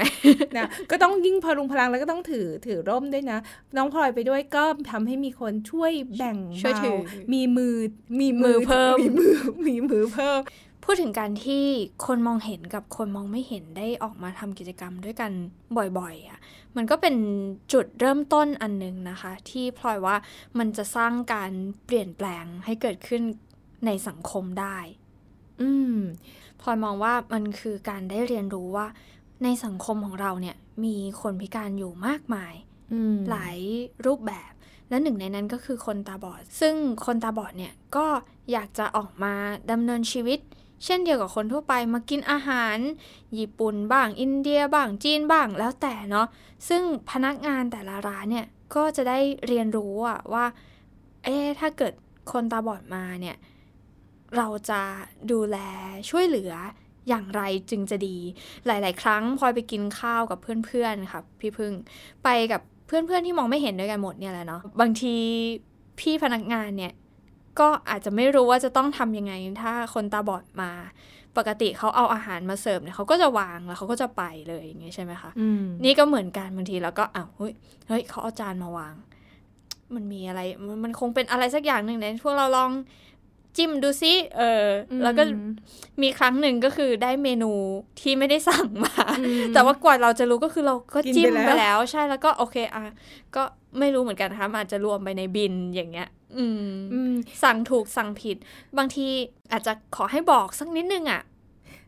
[0.57, 3.39] นะก็ต้องยิ่งพลุงพลังแล้วก็ต้องถือถือร่มด้วยนะ
[3.77, 6.97] น้องพลอยไปด้วยก็ทำให้มีคนช่วยแบ่งช่วยถืเบาอ
[7.33, 7.75] มีมือ
[8.19, 9.35] มีมือเพิ่มมีมือ
[9.67, 10.41] มีมือเพิ่ม
[10.83, 11.65] พูดถึงการที่
[12.05, 15.31] คนมองเห็นกับคนมองไม่เห็นได้ออกมาทำกิจกรรมด้วยกัน
[15.77, 16.39] บ่อยๆอะ่ะ
[16.75, 17.15] มันก็เป็น
[17.73, 20.15] จุดเริ่มต้นอันหนึ่งนะคะ ที่พลอยว่า
[20.59, 21.51] มันจะสร้างการ
[21.85, 23.21] เปลี่ยนแปลงให้เกิดขึ้น
[23.85, 24.77] ในสังคมได้
[25.61, 25.97] อืม
[26.61, 28.87] พลอยมองว่ามันคือการได้เรียนรู้ว่า
[29.43, 32.53] ในสังคมของเราเนี่ยมีคนพิการอยู่มากมาย
[32.91, 33.57] อืมหลาย
[34.05, 34.51] รูปแบบ
[34.89, 38.07] และหนึ่งในนั้นก็คือคนตาบอด ซึ่งคนตาบอดเนี่ยก็
[38.51, 39.33] อยากจะออกมา
[39.71, 40.39] ดำเนินชีวิต
[40.85, 42.77] เช่นเดียวกับคนทั่วไปมากินอาหาร
[43.37, 46.27] ญี่ปุ่นบ้าง อินเดียบ้างจีนบ้างแล้วแต่เนาะ
[46.69, 50.45] ซึ่งพนักงานแต่ละร้านเนี่ยก็จะได้เรียนรู้อะว่า
[51.23, 51.93] เอ๊ะถ้าเกิด
[52.31, 53.35] คนตาบอดมาเนี่ย
[54.37, 54.81] เราจะ
[55.31, 55.57] ดูแล
[56.09, 56.53] ช่วยเหลือ
[57.09, 58.17] อย่างไรจึงจะดี
[58.65, 61.73] หลาย ๆ ครั้งพลอยไปกินข้าวกับเพื่อน ๆ ค่ะ พี่พึ่ง
[62.23, 65.15] ไปกับเพื่อน ๆ ที่มองไม่เห็นด้วยกันหมดเนี่ยแหละเนาะบางที
[65.99, 66.93] พี่พนักงานเนี่ย
[67.59, 70.71] ก็อาจจะไม่รู้ว่าจะต้องทำยังไงถ้าคนตาบอดมา
[71.37, 77.53] ปกติเขาเอาอาหารมาเสิร์ฟเนี่ยเขาก็จะวางแล้วเขาก็จะไปเลยอย่างเงี้ยใช่ไหมคะอืมนี่ก็เหมือนกันบางทีแล้วก็อ้าวเฮ้ย
[77.87, 78.95] เฮ้ยเขาเอาจานมาวาง
[79.95, 82.71] มันมีอะไรมันมันคงเป็นอะไรสักอย่างหนึ่งเนี่ยพวกเราลอง
[83.57, 85.23] จิ้มดูซิ เอออมแล้วก็
[86.01, 87.51] มีครั้งหนึ่งก็คือได้เมนู
[88.01, 92.83] ที่ไม่ได้สั่งมาอืมแต่ว่ากว่าเราจะรู้ก็คือเราก็กินจิ้มไปไปแล้วแล้ว ใช่แล้วก็โอเคอะ
[93.35, 93.43] ก็
[93.79, 98.37] ไม่รู้เหมือนกันนะคะมันอาจจะรวมไปในบินอย่างเงี้ยอืมอืมสั่งถูกสั่งผิด
[98.77, 99.07] บางที
[99.51, 101.21] อาจจะขอให้บอกสักนิดนึงอะ่ะ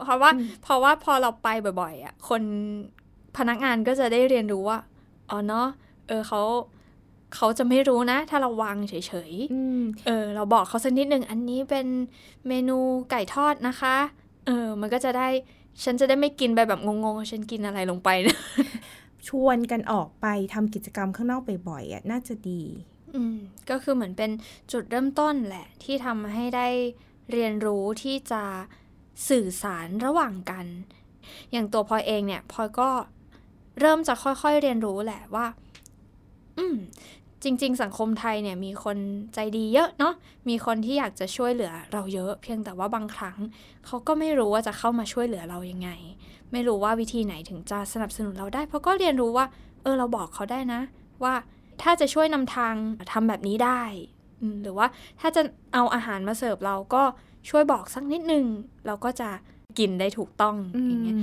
[0.05, 1.47] เพราะว่าอืมเพราะว่าพอเราไป
[1.81, 2.41] บ่อย ๆอะ่ะ คน
[3.37, 4.79] พนักงานก็จะได้เรียนรู้ว่า
[5.31, 5.67] อ๋อเนาะ
[6.07, 6.41] เออเขา
[7.35, 8.93] เขาจะไม่รู้นะ ถ้าเราวางเฉ
[9.29, 11.87] ยอืมๆเออ เราบอกเขาสักนิดนึงอันนี้เป็น
[12.47, 12.77] เมนู
[13.09, 13.95] ไก่ทอดนะคะ
[14.47, 15.27] เออ มันก็จะได้
[15.83, 18.37] ฉันจะได้ไม่กินไปแบบงงๆว่าฉันกินอะไรลงไปนะ
[19.27, 22.61] ชวนกันออกไปทำกิจกรรมข้างนอกบ่อยๆอะน่าจะดี
[23.15, 23.37] อืม
[23.69, 24.31] ก็คือเหมือนเป็น
[24.71, 26.67] จุดเริ่มต้นแหละ ที่ทำให้ได้
[27.31, 28.43] เรียนรู้ที่จะ
[29.29, 30.65] สื่อสารระหว่างกัน
[31.51, 32.89] อย่างตัวพลอยเองเนี่ยพลอยก็
[33.79, 35.45] เริ่มจะค่อยๆเรียนรู้แหละว่า
[36.57, 36.75] อืม
[37.43, 38.97] จริง ๆ สังคมไทยเนี่ยมีคน
[39.33, 40.13] ใจดีเยอะเนาะ
[40.49, 43.37] มีคนที่อยากจะช่วยเหลือเราเยอะ เพียงแต่ว่าบางครั้ง
[43.85, 45.89] เขาก็ไม่รู้ว่าจะเข้ามาช่วยเหลือเรายังไง
[46.51, 49.45] ไม่รู้ว่าวิธีไหนถึงจะสนับสนุนเราได้ เพราะก็เรียนรู้ว่า
[49.83, 50.81] เออเราบอกเขาได้นะ
[51.23, 51.33] ว่า
[51.81, 52.73] ถ้าจะช่วยนำทาง
[53.11, 53.81] ทำแบบนี้ได้
[54.61, 54.87] หรือว่า
[55.19, 55.41] ถ้าจะ
[55.73, 57.03] เอาอาหารมาเสิร์ฟเราก็
[57.49, 58.45] ช่วยบอกสักนิดนึง
[58.85, 59.29] เราก็จะ
[59.77, 60.55] กินได้ถูกต้อง
[60.87, 61.15] อย่างเงี้ย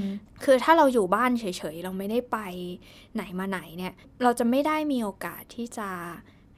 [0.44, 2.38] คือถ้าเราอยู่บ้านเฉยๆ เราไม่ได้ไป
[3.14, 5.88] ไหนมาไหนเนี่ย เราจะไม่ได้มีโอกาสที่จะ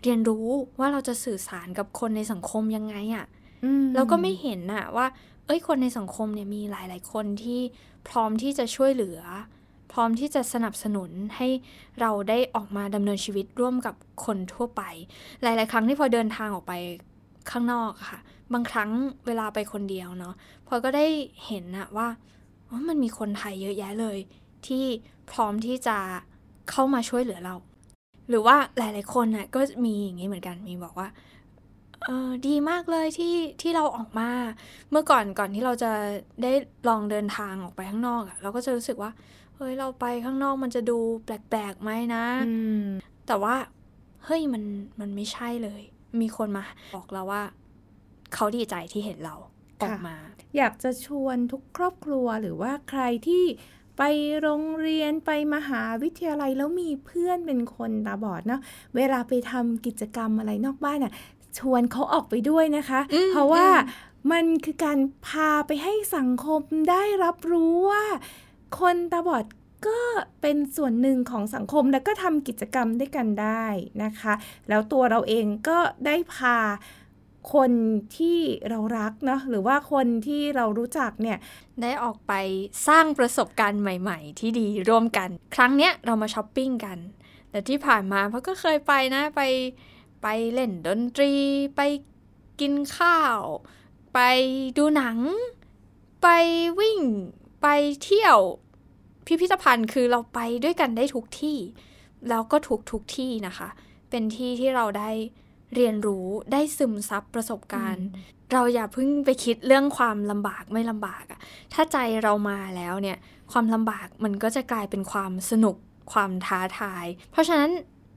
[0.03, 0.47] เรียนรู้
[0.79, 3.27] ว่าเราจะสื่อสารกับคนในสังคมยังไงอะ่ะ
[3.65, 5.07] อืมเราก็ไม่เห็นน่ะว่า
[5.47, 7.61] เอ้ยคนในสังคมเนี่ยมีหลาย ๆ คนที่
[8.09, 9.21] พร้อมที่จะช่วยเหลือ
[9.93, 11.49] พร้อมที่จะสนับสนุนให้
[12.01, 14.83] เราได้ออกมาดำเนินชีวิตร่วมกับคนทั่วไป
[15.43, 16.73] หลาย ๆ ครั้งที่พอเดินทางออกไป
[17.51, 18.21] ข้างนอกอะค่ะ
[18.53, 18.91] บางครั้ง
[19.27, 20.35] เวลาไปคนเดียวเนาะ
[20.67, 21.07] พอก็ได้
[21.47, 22.09] เห็นนะว่า
[22.69, 24.19] อ๋อมันมีคนไทยเยอะแยะเลย
[24.67, 24.85] ที่
[25.31, 25.99] พร้อมที่จะ
[26.71, 27.55] เข้ามาช่วยเหลือเรา
[28.29, 31.09] หรือว่าหลาย ๆ คนน่ะก็มีอย่างนี้เหมือนกันมีบอกว่า
[32.05, 34.31] เออดีมากเลยที่ที่เราออกมา
[34.91, 35.93] เมื่อก่อนก่อนที่เราจะ
[36.43, 36.53] ได้
[36.89, 39.11] ลองเดินทางออกไปข้างนอกอะเราก็จะรู้สึกว่า
[39.57, 42.51] เฮ้ยเราไปข้างนอกมันจะดูแปลกๆไหมนะอื
[42.83, 42.85] ม
[43.27, 43.55] แต่ว่า
[44.25, 44.63] เฮ้ยมัน
[45.01, 45.83] มันไม่ใช่เลย
[46.21, 46.65] มีคนมา
[46.97, 47.43] บอกเราว่า
[48.35, 49.37] เขาดีใจที่เห็นเรา
[49.83, 50.17] ออกมา
[50.57, 53.45] อยากจะชวนทุกครอบครัวหรือว่าใครที่
[53.99, 54.03] ไป
[54.41, 58.61] โรงเรียนไปมหาวิทยาลัยแล้วมีเพื่อนเป็นคนตาบอดเนาะ
[58.97, 61.13] เวลาไปทำกิจกรรมอะไรนอกบ้านอะ
[61.59, 68.05] ชวนเขาออกไปด้วยนะคะอืมเพราะว่าอืมมันคือการพาไปให้สังคมได้รับรู้ว่า
[68.81, 69.45] คนตาบอด
[69.87, 70.01] ก็
[70.41, 73.65] เป็นส่วนหนึ่งของสังคมแล้วก็ทำกิจกรรมด้วยกันได้
[74.05, 74.35] นะคะ
[74.69, 76.59] แล้วตัวเราเองก็ได้พา
[77.55, 77.73] คน
[78.17, 81.39] ที่เรารักเนาะหรือว่าคนที่เรารู้จักเนี่ย
[81.83, 82.33] ได้ออกไป
[82.89, 86.99] สร้างประสบการณ์ใหม่ๆ ที่ดีร่วมกัน ครั้งเนี้ยเรามาช้อปปิ้งกัน
[87.51, 89.43] แต่ที่ผ่านมาเพราะก็เคยไปนะไป
[90.23, 91.33] ไปเล่นดนตรี
[91.77, 91.81] ไป
[92.61, 93.39] กินข้าว
[94.15, 94.21] ไป
[94.79, 95.19] ดูหนัง
[96.23, 96.29] ไป
[96.81, 97.01] วิ่ง
[97.63, 97.67] ไป
[98.05, 98.39] เที่ยว
[99.29, 101.59] พิพิธภัณฑ์คือเราไปด้วยกันได้ทุกที่
[102.29, 103.69] แล้วก็ทุกทุกที่นะคะ
[104.11, 105.11] เป็นที่ที่เราได้
[105.75, 108.07] เรียนรู้ได้ซึมซับประสบการณ์
[108.53, 111.41] เราอย่าเพิ่งไปคิดเรื่องความลำบากไม่ลำบากอะ
[111.73, 113.19] ถ้าใจเรามาแล้วเนี่ย
[113.53, 115.77] ความลำบากมันก็จะกลายเป็นความสนุก
[116.13, 117.71] ความท้าทาย เพราะฉะนั้น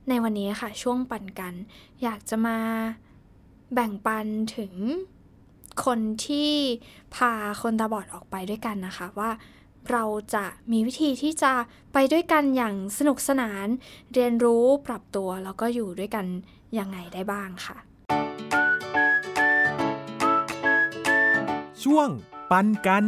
[0.09, 1.53] ในวันนี้ค่ะ ช่วงปั่นกัน
[2.03, 2.57] อยากจะมา
[3.73, 4.73] แบ่งปันถึง
[5.85, 6.51] คนที่
[7.15, 9.31] พาคนตาบอดออกไปด้วยกันนะคะ ว่า
[9.91, 11.53] เราจะมีวิธีที่จะ
[11.93, 13.67] ไปด้วยกันอย่างสนุกสนาน
[14.13, 16.25] เรียนรู้ปรับตัวแล้วก็อยู่ด้วยกัน
[16.77, 17.77] ยังไงได้บ้างค่ะ
[21.83, 22.09] ช่วง
[22.51, 23.05] ปันกัน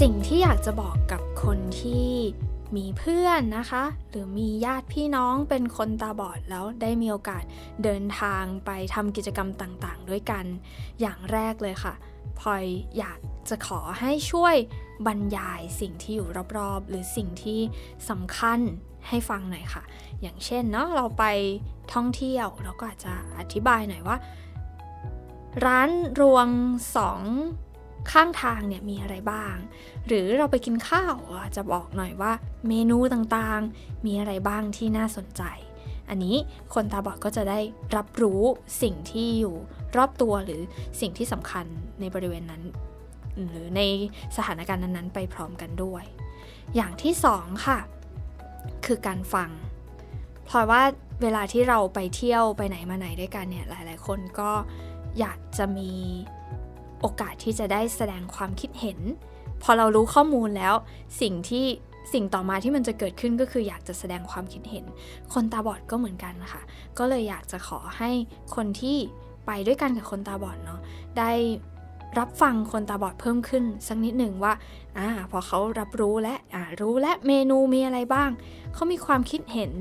[0.00, 2.08] สิ่งที่อยากจะบอกกับคนที่
[2.76, 7.44] มีเพื่อนนะคะ หรือมีญาติพี่น้องเป็นคนตาบอดแล้วได้มีโอกาส
[7.84, 10.44] เดินทางไปทำกิจกรรมต่างๆ ด้วยกัน
[11.00, 11.94] อย่างแรกเลยค่ะ
[12.40, 12.64] พลอย
[12.98, 14.54] อยากจะขอให้ช่วย
[15.06, 16.28] บรรยายสิ่งที่อยู่
[16.58, 17.60] รอบๆ หรือสิ่งที่
[18.10, 18.60] สำคัญ
[19.08, 19.82] ให้ฟังหน่อยค่ะ
[20.22, 21.24] อย่างเช่นเนาะเราไป
[21.94, 24.16] ท่องเที่ยวเราก็อาจจะอธิบายหน่อยว่า
[25.66, 26.48] ร้านรวง
[26.96, 27.20] สอง
[28.12, 29.54] ข้างทางเนี่ยมีอะไรบ้าง
[30.06, 32.32] หรือเราไปกินข้าวอาจจะบอกหน่อยว่า
[32.68, 35.42] เมนูต่างๆ มีอะไรบ้างที่น่าสนใจ
[36.08, 36.36] อันนี้
[36.74, 37.60] คนตาบอดก็จะได้
[37.96, 38.42] รับรู้
[38.82, 39.56] สิ่งที่อยู่
[39.96, 40.60] รอบตัวหรือ
[41.00, 41.66] สิ่งที่สำคัญ
[42.00, 42.62] ในบริเวณนั้น
[43.50, 43.80] หรือใน
[44.36, 46.04] สถานการณ์นั้นๆ ไปพร้อมกันด้วย
[46.74, 47.78] อย่างที่สองค่ะ
[48.86, 49.50] คือการฟัง
[50.46, 50.82] เพราะว่า
[51.22, 54.50] เวลาที่เราไปเที่ยวไปไหนมาไหนด้วยกันเนี่ยหลาย ๆ คนก็
[55.18, 55.90] อยากจะมี
[57.00, 58.98] โอกาสที่จะได้แสดงความคิดเห็น
[59.62, 60.74] พอเรารู้ข้อมูลแล้ว
[61.20, 61.66] สิ่งที่
[62.12, 64.84] สิ่งต่อมาที่มันจะเกิดขึ้นก็คืออยากจะแสดงความคิดเห็น
[65.32, 66.62] คนตาบอดก็เหมือนกันค่ะ
[66.98, 68.10] ก็เลยอยากจะขอให้
[68.54, 68.96] คนที่
[69.46, 70.80] ไปด้วยกันกับคนตาบอดเนาะ
[71.18, 71.32] ได้
[72.18, 74.52] รับฟังคนตาบอดเพิ่มขึ้นสักนิดหนึ่งว่า
[74.98, 78.30] อ่าพอเขารับรู้และอ่ารู้และเมนูมีอะไรบ้าง
[78.74, 79.72] เขามีความคิดเห็น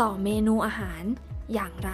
[0.00, 1.02] ต่อเมนูอาหาร
[1.54, 1.92] อย่างไร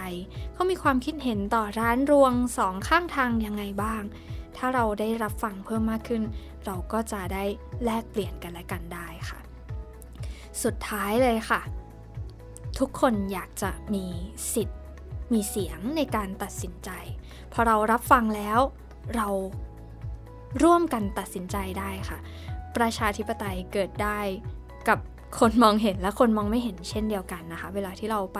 [0.53, 4.01] เขามีความคิดเห็นต่อร้านรวงสองข้างทางยังไงบ้าง
[4.57, 6.23] ถ้าเราได้รับฟังเพิ่มมากขึ้น
[6.65, 7.43] เราก็จะได้
[7.83, 9.39] แลกเปลี่ยนกันและกันได้ค่ะ
[10.63, 11.61] สุดท้ายเลยค่ะ
[12.79, 14.05] ทุกคนอยากจะมี
[14.53, 14.79] สิทธิ์
[15.33, 16.89] มีเสียงในการตัดสินใจ
[17.53, 18.59] พอเรารับฟังแล้ว
[19.15, 19.27] เรา
[20.63, 22.19] ร่วมกันตัดสินใจได้ค่ะ
[22.77, 24.19] ประชาธิปไตยเกิดได้
[24.89, 24.99] กับ
[25.39, 28.39] คนมองเห็นและคนมองไม่เห็นเช่นเดียวกันนะคะ เวลาที่เราไป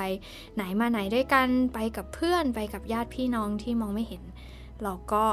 [0.56, 4.24] ไหนมาไหนด้วยกันไปกับเพื่อนไปกับญาติพี่น้องที่มองไม่เห็น
[4.84, 5.24] เราก็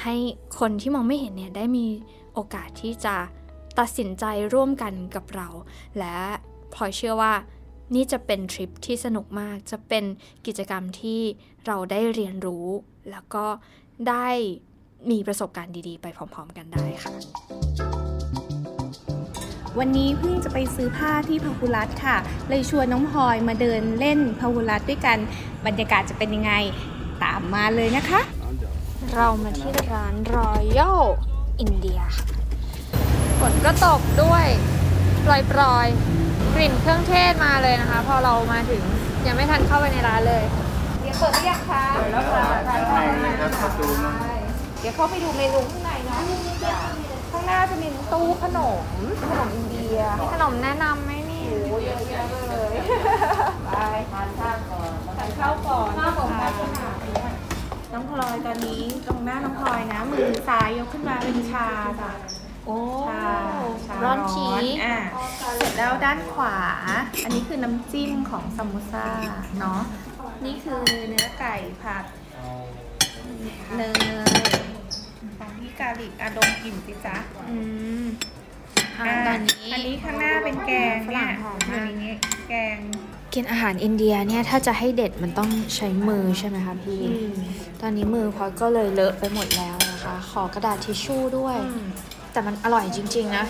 [0.00, 0.14] ให้
[0.58, 1.86] คนที่มองไม่เห็นเนี่ยได้มี
[2.34, 3.16] โอกาสที่จะ
[3.78, 4.24] ตัดสินใจ
[4.54, 5.48] ร่วมกันกับเรา
[5.98, 6.16] และ
[6.74, 7.32] พลอยเชื่อว่า
[7.94, 10.04] นี่จะเป็นทริปที่สนุกมาก จะเป็น
[10.46, 11.20] กิจกรรมที่
[11.66, 12.66] เราได้เรียนรู้
[13.10, 13.46] แล้วก็
[14.08, 14.28] ได้
[15.10, 17.12] มีประสบการณ์ดีๆ ไปพร้อมๆกันได้ค่ะ
[19.78, 22.16] วันนี้เพิ่งจะไปซื้อผ้าที่พาหุรัตค่ะ
[22.48, 25.18] เลยชวนน้องพลอยมาเดินเล่นพาหุรัตด้วยกัน
[25.66, 26.52] บรรยากาศจะเป็นยังไง
[27.22, 28.20] ตามมาเลยนะคะ
[29.16, 31.02] เรามาที่ร้าน Royal
[31.64, 32.26] India ค่ะ
[33.40, 34.46] ฝนก็ตกด้วย
[35.26, 38.82] ปล่อยๆ กลิ่นเครื่องเทศมาเลยนะคะ พอเรามาถึง
[39.26, 40.44] ยังไม่ทันเข้าไปในร้านเลย
[41.02, 42.44] เดี๋ยวเปิดหรือยังคะเปิดแล้วค่ะ
[44.80, 46.20] เดี๋ยวเข้าไปดูเมนูข้างในเนาะ
[47.32, 48.82] ข้างหน้าจะมีตู้ขนม
[49.22, 52.74] ขนมอินเดียมีขนมแนะนำไหมนี่โอ้เยอะแยะเลย
[53.72, 54.11] ไป
[60.24, 61.66] อยนะมือซ้ายยกขึ้นมาเป็นชา
[62.00, 62.12] จ้ะ
[62.66, 62.76] โอ้
[63.08, 63.24] ชา
[63.86, 64.46] ชาร้อนชี
[64.84, 64.96] อะ
[65.56, 66.56] เสร็จแล้วด้านขวา
[67.24, 69.06] อันนี้คือน้ำจิ้มของซัมโมซ่า
[69.60, 69.80] เนาะ
[70.44, 72.04] นี่คือเนื้อไก่ผัด
[73.76, 73.94] เนย
[75.38, 77.16] ของพี่กาลิกอะดมกลิ่นสิจ๊ะ
[77.50, 77.58] อื
[78.02, 78.04] ม
[79.00, 82.14] อ่าอะตอนนี้อันนี้ข้างหน้าเป็นแกงเนี่ยฝรั่งหอมอมากย่างนี้
[82.48, 82.78] แกง
[83.34, 87.02] กินอาหารอินเดียเนี่ยถ้าจะให้เด็ดมันต้องใช้มือใช่ไหมคะพี่
[87.80, 91.56] ตอนนี้มือพลอยก็เลยเลอะไปหมดแล้ว นะคะ ขอกระดาษทิชชู่ด้วย
[92.32, 93.46] แต่มันอร่อยจริง ๆ นะ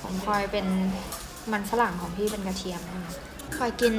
[0.00, 0.66] ของพลอยเป็น
[1.52, 3.06] มันฝรั่งของพี่เป็นกระเทียมใช่ไหม
[3.54, 3.94] พลอยกิน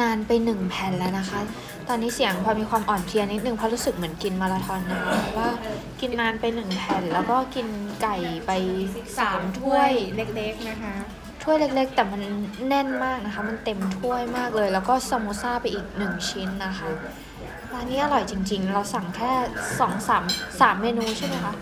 [0.00, 1.40] นานไปหนึ่งแผ่นแล้วนะคะ
[1.88, 5.50] ตอนนี้เสียงพลอยมีความอ่อนเพลียนิดนึงเพราะรู้สึกเหมือนกินมาราธอนนะคะเพราะว่า
[6.00, 7.66] กินนานไปหนึ่งแผ่นแล้วก็กิน
[8.02, 8.16] ไก่
[8.46, 8.50] ไป
[9.18, 10.94] สามถ้วยเล็ก ๆนะคะ
[11.42, 12.22] ถ้วยเล็กๆ แต่มัน
[12.68, 16.88] แน่นมากนะคะ มันเต็มถ้วยมากเลย แล้วก็ซามโมซ่าไปอีกหนึ่งชิ้นนะคะ
[17.72, 19.32] ร้านนี้อร่อยจริง ๆ เราสั่งแค่
[19.80, 20.24] สองสาม
[20.60, 21.54] สามเมนูใช่ไหมคะ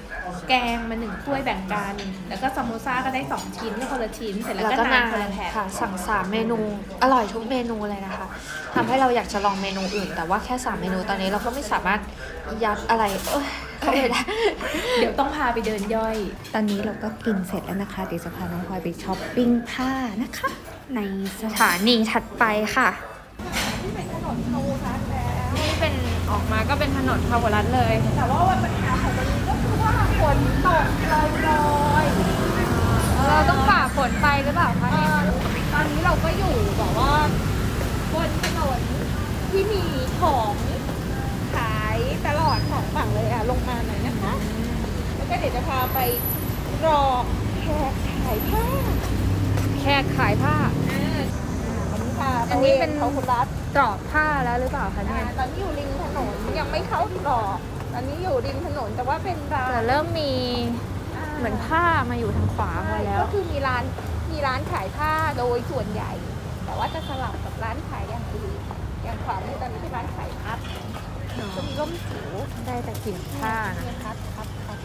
[0.48, 1.94] แกงมาหนึ่งถ้วยแบ่งกัน
[2.28, 6.58] แล้วก็ซัมโมซ่าก็ได้สองชิ้นก็คนละชิ้น เสร็จแล้วก็นานคนละแผ่นค่ะ สั่งสามเมนู
[7.02, 8.26] อร่อยทุกเมนูเลยนะคะ
[8.74, 12.00] ทำให้เราอยากจะลองเมนูอื่น แต่ว่าแค่สามเมนูตอนนี้เราก็ไม่สามารถ
[12.64, 13.48] ยัดอะไรเอ้ย
[13.80, 14.22] เข้าไปได้
[14.98, 16.16] เดี๋ยวต้องพาไปเดินย่อย
[16.54, 19.90] ตอนนี้เราก็กินเสร็จแล้วนะคะเดี๋ยวจะพาน้องพลอยไปช้อปปิ้งผ้า
[20.22, 20.50] นะคะ
[20.94, 21.00] ใน
[21.42, 22.44] สถานีถัดไป
[22.76, 22.88] ค่ะ
[23.82, 25.94] นี่เป็น
[26.30, 35.10] ออก มาก็เป็นถนนพาวรัตน์เลย แต่ว่าวันปัญหาของวันนี้ก็คือว่าฝนตกลอยๆเราต้องฝ่าฝนไปหรือเปล่าคะเนี่ย
[35.72, 37.12] ตอนนี้เราก็อยู่แบบว่า
[38.14, 38.80] บนถนน
[39.50, 39.84] ที่มี
[40.20, 40.54] ของ
[41.54, 44.32] ขายตลอดของฝั่งเลยอะลงมาหน่อยนะคะ
[45.16, 45.98] แล้วก็เดี๋ยวจะพาไป
[46.86, 47.02] รอ
[47.60, 47.92] แขก
[48.24, 48.64] ขายผ้า
[49.80, 50.87] แขกขายผ้าอ่าอันนี้
[52.20, 57.56] ค่ะอันนี้เป็นเขาคุณรัฐตรอกผ้าแล้วหรือเปล่าคะเนี่ยตอนนี้อยู่ริมถนนยังไม่เข้าตรอก
[57.92, 60.32] ตอนนี้อยู่ริมถนนแต่ว่าเป็นร้านแต่เริ่มมี
[61.38, 63.84] เหมือนผ้ามาอยู่ทางขวาพอแล้ว ก็คือมีร้าน
[64.30, 66.12] มีร้านขายผ้าโดยส่วนใหญ่
[66.64, 68.58] แต่ว่าจะสลับกับร้านขายอย่างอื่น
[69.04, 70.58] อย่างขวามือตอนนี้เป็นร้านขายพัด
[71.54, 72.30] จะมีร่มจิ๋ว
[72.66, 74.78] ได้แต่กลิ่นผ้านะเนี่ยพัดพัดพัด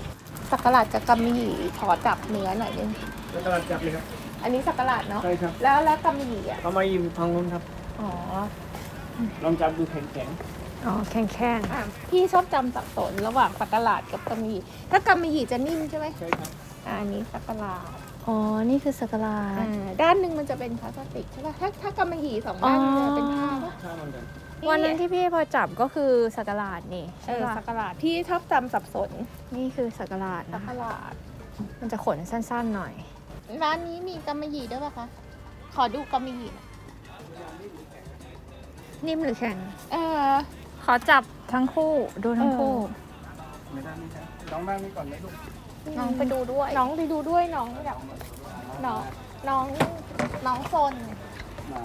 [0.50, 2.90] สักกะหลาดกับกำมะหยี่ขอจับเนื้อหน่อยนึง
[3.32, 4.06] แล้วกำลังจับเลยครับ
[4.44, 7.64] อันนี้สักกะหลาดเนาะใช่ครับ แล้วแล้วกำมะหยี่อะเอามาอยู่ทางนู้นครับ
[8.00, 8.10] อ๋อ
[9.44, 10.30] ลองจับดูแข็ง
[10.86, 16.50] อ๋อแข็งแข็งอะพี่ชอบจำสับสนระหว่างสักกะหลาดกับกำมะหยี่ถ้ากำมะหยี่จะนิ่มใช่ไหมๆใช่ครับ
[16.88, 17.86] อ่าอันนี้สักกะหลาด
[18.28, 18.38] อ๋อ
[18.70, 24.24] นี่คือสักลาอ่าด้านหนึ่งมันจะเป็นพลาสติกใช่ป่ะถ้าถ้ากำมะหยี่สองด้านมันจะเป็นผ้าป่ะข้าวเหมือนกัน
[24.70, 29.10] วันนั้นที่พี่พอจับก็คือสักลาดนี่เอใช่อปะสักกะหลาดพี่ชอบจำสับสน
[29.56, 31.14] นี่คือสักลาดสักนะกะหลาด
[31.80, 32.94] มันจะขนสั้นๆหน่อย
[33.62, 35.06] ร้านนี้มีกำมะหยี่ด้วยป่ะคะ
[35.76, 36.68] ขอดูกำมะหยี่หน่อย
[39.06, 39.58] นิ่มหรือแข็ง
[39.92, 39.96] เอ
[40.30, 40.32] อ
[40.86, 42.76] ขอจับทั้งคู่ดูทั้งคู่
[43.72, 45.34] ไม่ได้ไม่ได้ลองบ้างนี่ก่อนไหมลูก
[45.98, 48.00] น้องไปดูด้วย น้องไปดูด้วยน้องอยาก
[48.86, 49.02] น้อง
[49.50, 49.66] น้อง
[50.46, 50.94] น้องโซน
[51.70, 51.84] หมา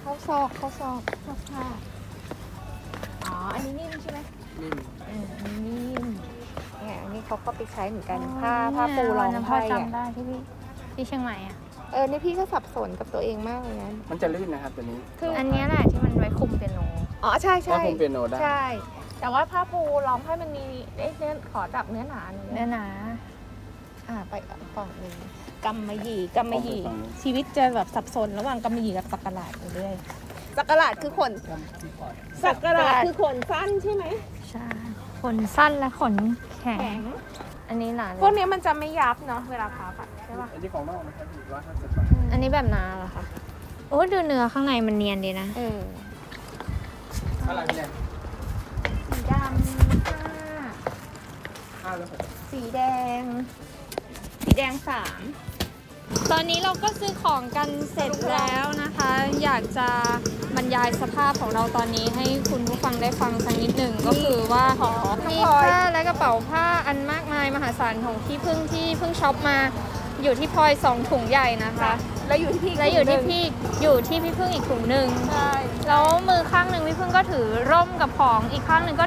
[0.00, 1.64] เข้าซอกเข้าซอกเข้าผ้า
[3.26, 4.18] อ๋อ อันนี้นิ่มใช่ไหม
[4.60, 4.76] นิ่ม
[5.08, 6.06] อืมอันนี้นิ่ม
[6.80, 10.40] เนี่ยอันนี้เขาก็ไปใช้เหมือนกันผ้าผ้าปูรองพ่อไพ่อะจำได้ที่พี่
[10.94, 11.56] ที่เชียงใหม่อะ
[11.92, 16.78] เออนี่พี่ก็สับสนกับตัวเองมากเลยนะมันจะลื่นนะครับตัวนี้คืออันเนี้ยแหละที่มันไว้คุมเปียโน
[17.24, 18.64] อ๋อใช่ถ้าใช่ผมเปียโนได้ใช่
[19.20, 20.64] แต่ว่าผ้าปูรองไพ่มันมี
[20.96, 22.84] เอ๊ะเนื้อขอจับเนื้อหนาหน่อยเนื้อหนา
[24.08, 24.34] อ่าไป
[24.76, 25.14] ฝั่งหนึ่ง
[25.64, 29.94] กำมะหยี่กำมะหยี่ฝั่งนี้ชีวิตจะแบบสับสนระหว่างกำมะหยี่กับสักกะหลาดอยู่เรื่อย
[30.56, 32.14] สักกะหลาดคือขนจำที่ก่อน
[32.44, 34.04] สักกะหลาดคือขนสั้นใช่ไหม
[34.50, 34.66] ใช่
[35.22, 36.14] ขนสั้นและขน
[36.60, 37.00] แข็งแข็ง
[37.68, 43.24] อันนี้หนาพวกเนี้ยมันจะไม่ยับเนาะเวลาพับอะใช่ป่ะอันนี้ของนอกนะครับอยู่ร้อยห้าสิบบาทอันนี้แบบหนาเหรอคะ
[43.90, 45.78] โอ้ดูเนื้อข้างในมันเนียนดีนะ เออ
[47.40, 47.88] เท่าไหร่เนี่ย
[49.08, 50.20] สีดำห้า
[51.82, 52.80] ห้าแล้วหกสีแด
[53.20, 53.22] ง
[54.42, 55.20] สีแดงสาม
[56.30, 59.10] ตอนนี้เราก็ซื้อของกันเสร็จแล้วนะคะ
[59.42, 59.88] อยากจะ
[60.49, 64.92] บ รรยายสภาพของเราตอนนี้ให้คุณผู้ฟังได้ฟังสักนิดหนึ่งก็คือว่าขอ
[65.30, 69.58] มีพลอยผ้าและกระเป๋าผ้าอันมากมายมหาศาลของพี่พึ่งที่เพิ่งช็อปมา
[70.22, 71.92] อยู่ที่พลอยสองถุงใหญ่นะคะ
[72.26, 73.44] แล้วอยู่ที่พี่และอยู่ที่กลุ่มหนึ่งพี่
[73.82, 75.52] อยู่ที่พี่พึ่งอีกถุงหนึ่งใช่
[75.88, 79.06] แล้วมือข้างหนึ่งพี่พึ่งก็ถือร่มกับของอีกข้างหนึ่งก็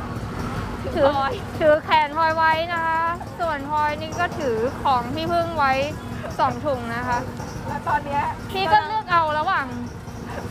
[0.95, 3.01] ถืถืออพลอยถือแขนพลอยไว้นะคะ
[3.39, 5.73] ส่วนพลอยนี่ก็ถือของพี่พึ่งไว้
[6.39, 7.19] สองถุงนะคะ
[7.67, 9.65] แล้วตอนเนี้ยพี่ก็เลือกเอาระหว่าง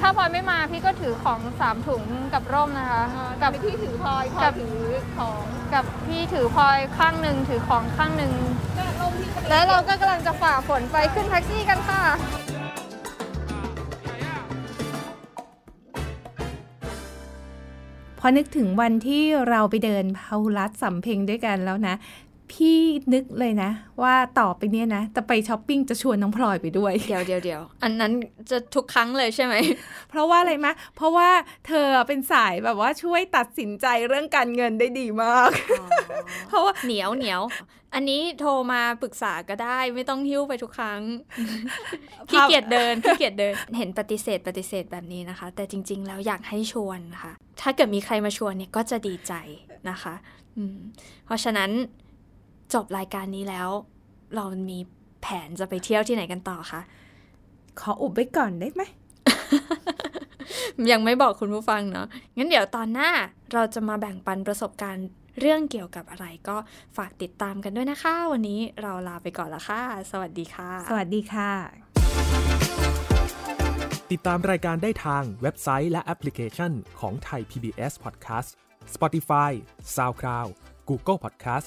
[0.01, 3.03] ถ้าพลอยไม่มาพี่ก็ถือของสามถุงกับร่มนะคะ
[3.43, 4.83] กักับบพี่ถือพลอยพลอกัยบถือ
[5.19, 8.33] ของกับพี่ถือพลอยข้างหนึ่งถือของข้างหนึ่ง
[8.79, 12.03] ก็ลมพี่ก็แล้วเราก็กำลังจะฝ่าฝนไปขึ้นแท็กซี่กันค่ะ
[18.25, 21.95] พอนึกถึงวันที่เราไปเดินพาหุรัตสำเพ็งด้วยกันแล้วนะ
[22.53, 22.79] พี่
[23.15, 23.71] นึกเลยนะ
[24.03, 28.13] ว่าต่อไปเนี้ยนะ จะไปช้อปปิ้งจะชวนน้องพลอยไปด้วย เดี๋ยวเดี๋ยวเดี๋ยวอันนั้น
[28.51, 29.55] จะทุกครั้งเลยใช่ไหม
[30.11, 31.29] เพราะว่าอะไรมะ เพราะว่า
[31.67, 35.51] เธอเป็นสายแบบว่าช่วยตัดสินใจเรื่องการเงินได้ดีมาก
[36.49, 37.43] เพราะว่าเหนียวเหนียว
[37.95, 41.01] อันนี้โทรมาปรึกษาก็ได้ไม่ต้องหิ้วไปทุกครั้ง
[42.31, 49.33] ขี้เกียจเดินขี้เกียจเดิน เห็นปฏิเสธปฏิเสธแบบนี้นะคะ แต่จริง ๆ แล้วอยากให้ชวนนะคะถ้าเกิดมีใครมาชวนเนี่ยก็จะดีใจ
[49.91, 50.15] นะคะ
[50.57, 50.77] อืม
[51.27, 51.71] เพราะฉะนั้น
[52.75, 53.69] จบรายการนี้แล้ว
[54.37, 54.79] เรามี
[55.23, 56.81] แผนจะไปเที่ยวที่ไหนกันต่อคะ
[57.81, 58.83] ขออุบไว้ก่อนได้ไหม
[60.93, 62.07] ยังไม่บอกคุณผู้ฟังเนาะ
[62.37, 63.11] งั้นเดี๋ยวตอนหน้า
[63.53, 65.07] เราจะมาแบ่งปันประสบการณ์
[65.41, 66.57] เรื่องเกี่ยวกับอะไรก็
[66.97, 71.51] ฝากติดตามกันด้วยนะคะ วันนี้เราลาไปก่อนละค่ะ สวัสดีค่ะ สวัสดีค่ะ
[74.13, 78.51] ติดตามรายการได้ทางเว็บไซต์และแอปพลิเคชันของไทย PBS Podcast
[78.95, 79.51] Spotify
[79.95, 80.51] SoundCloud
[80.89, 81.67] Google Podcast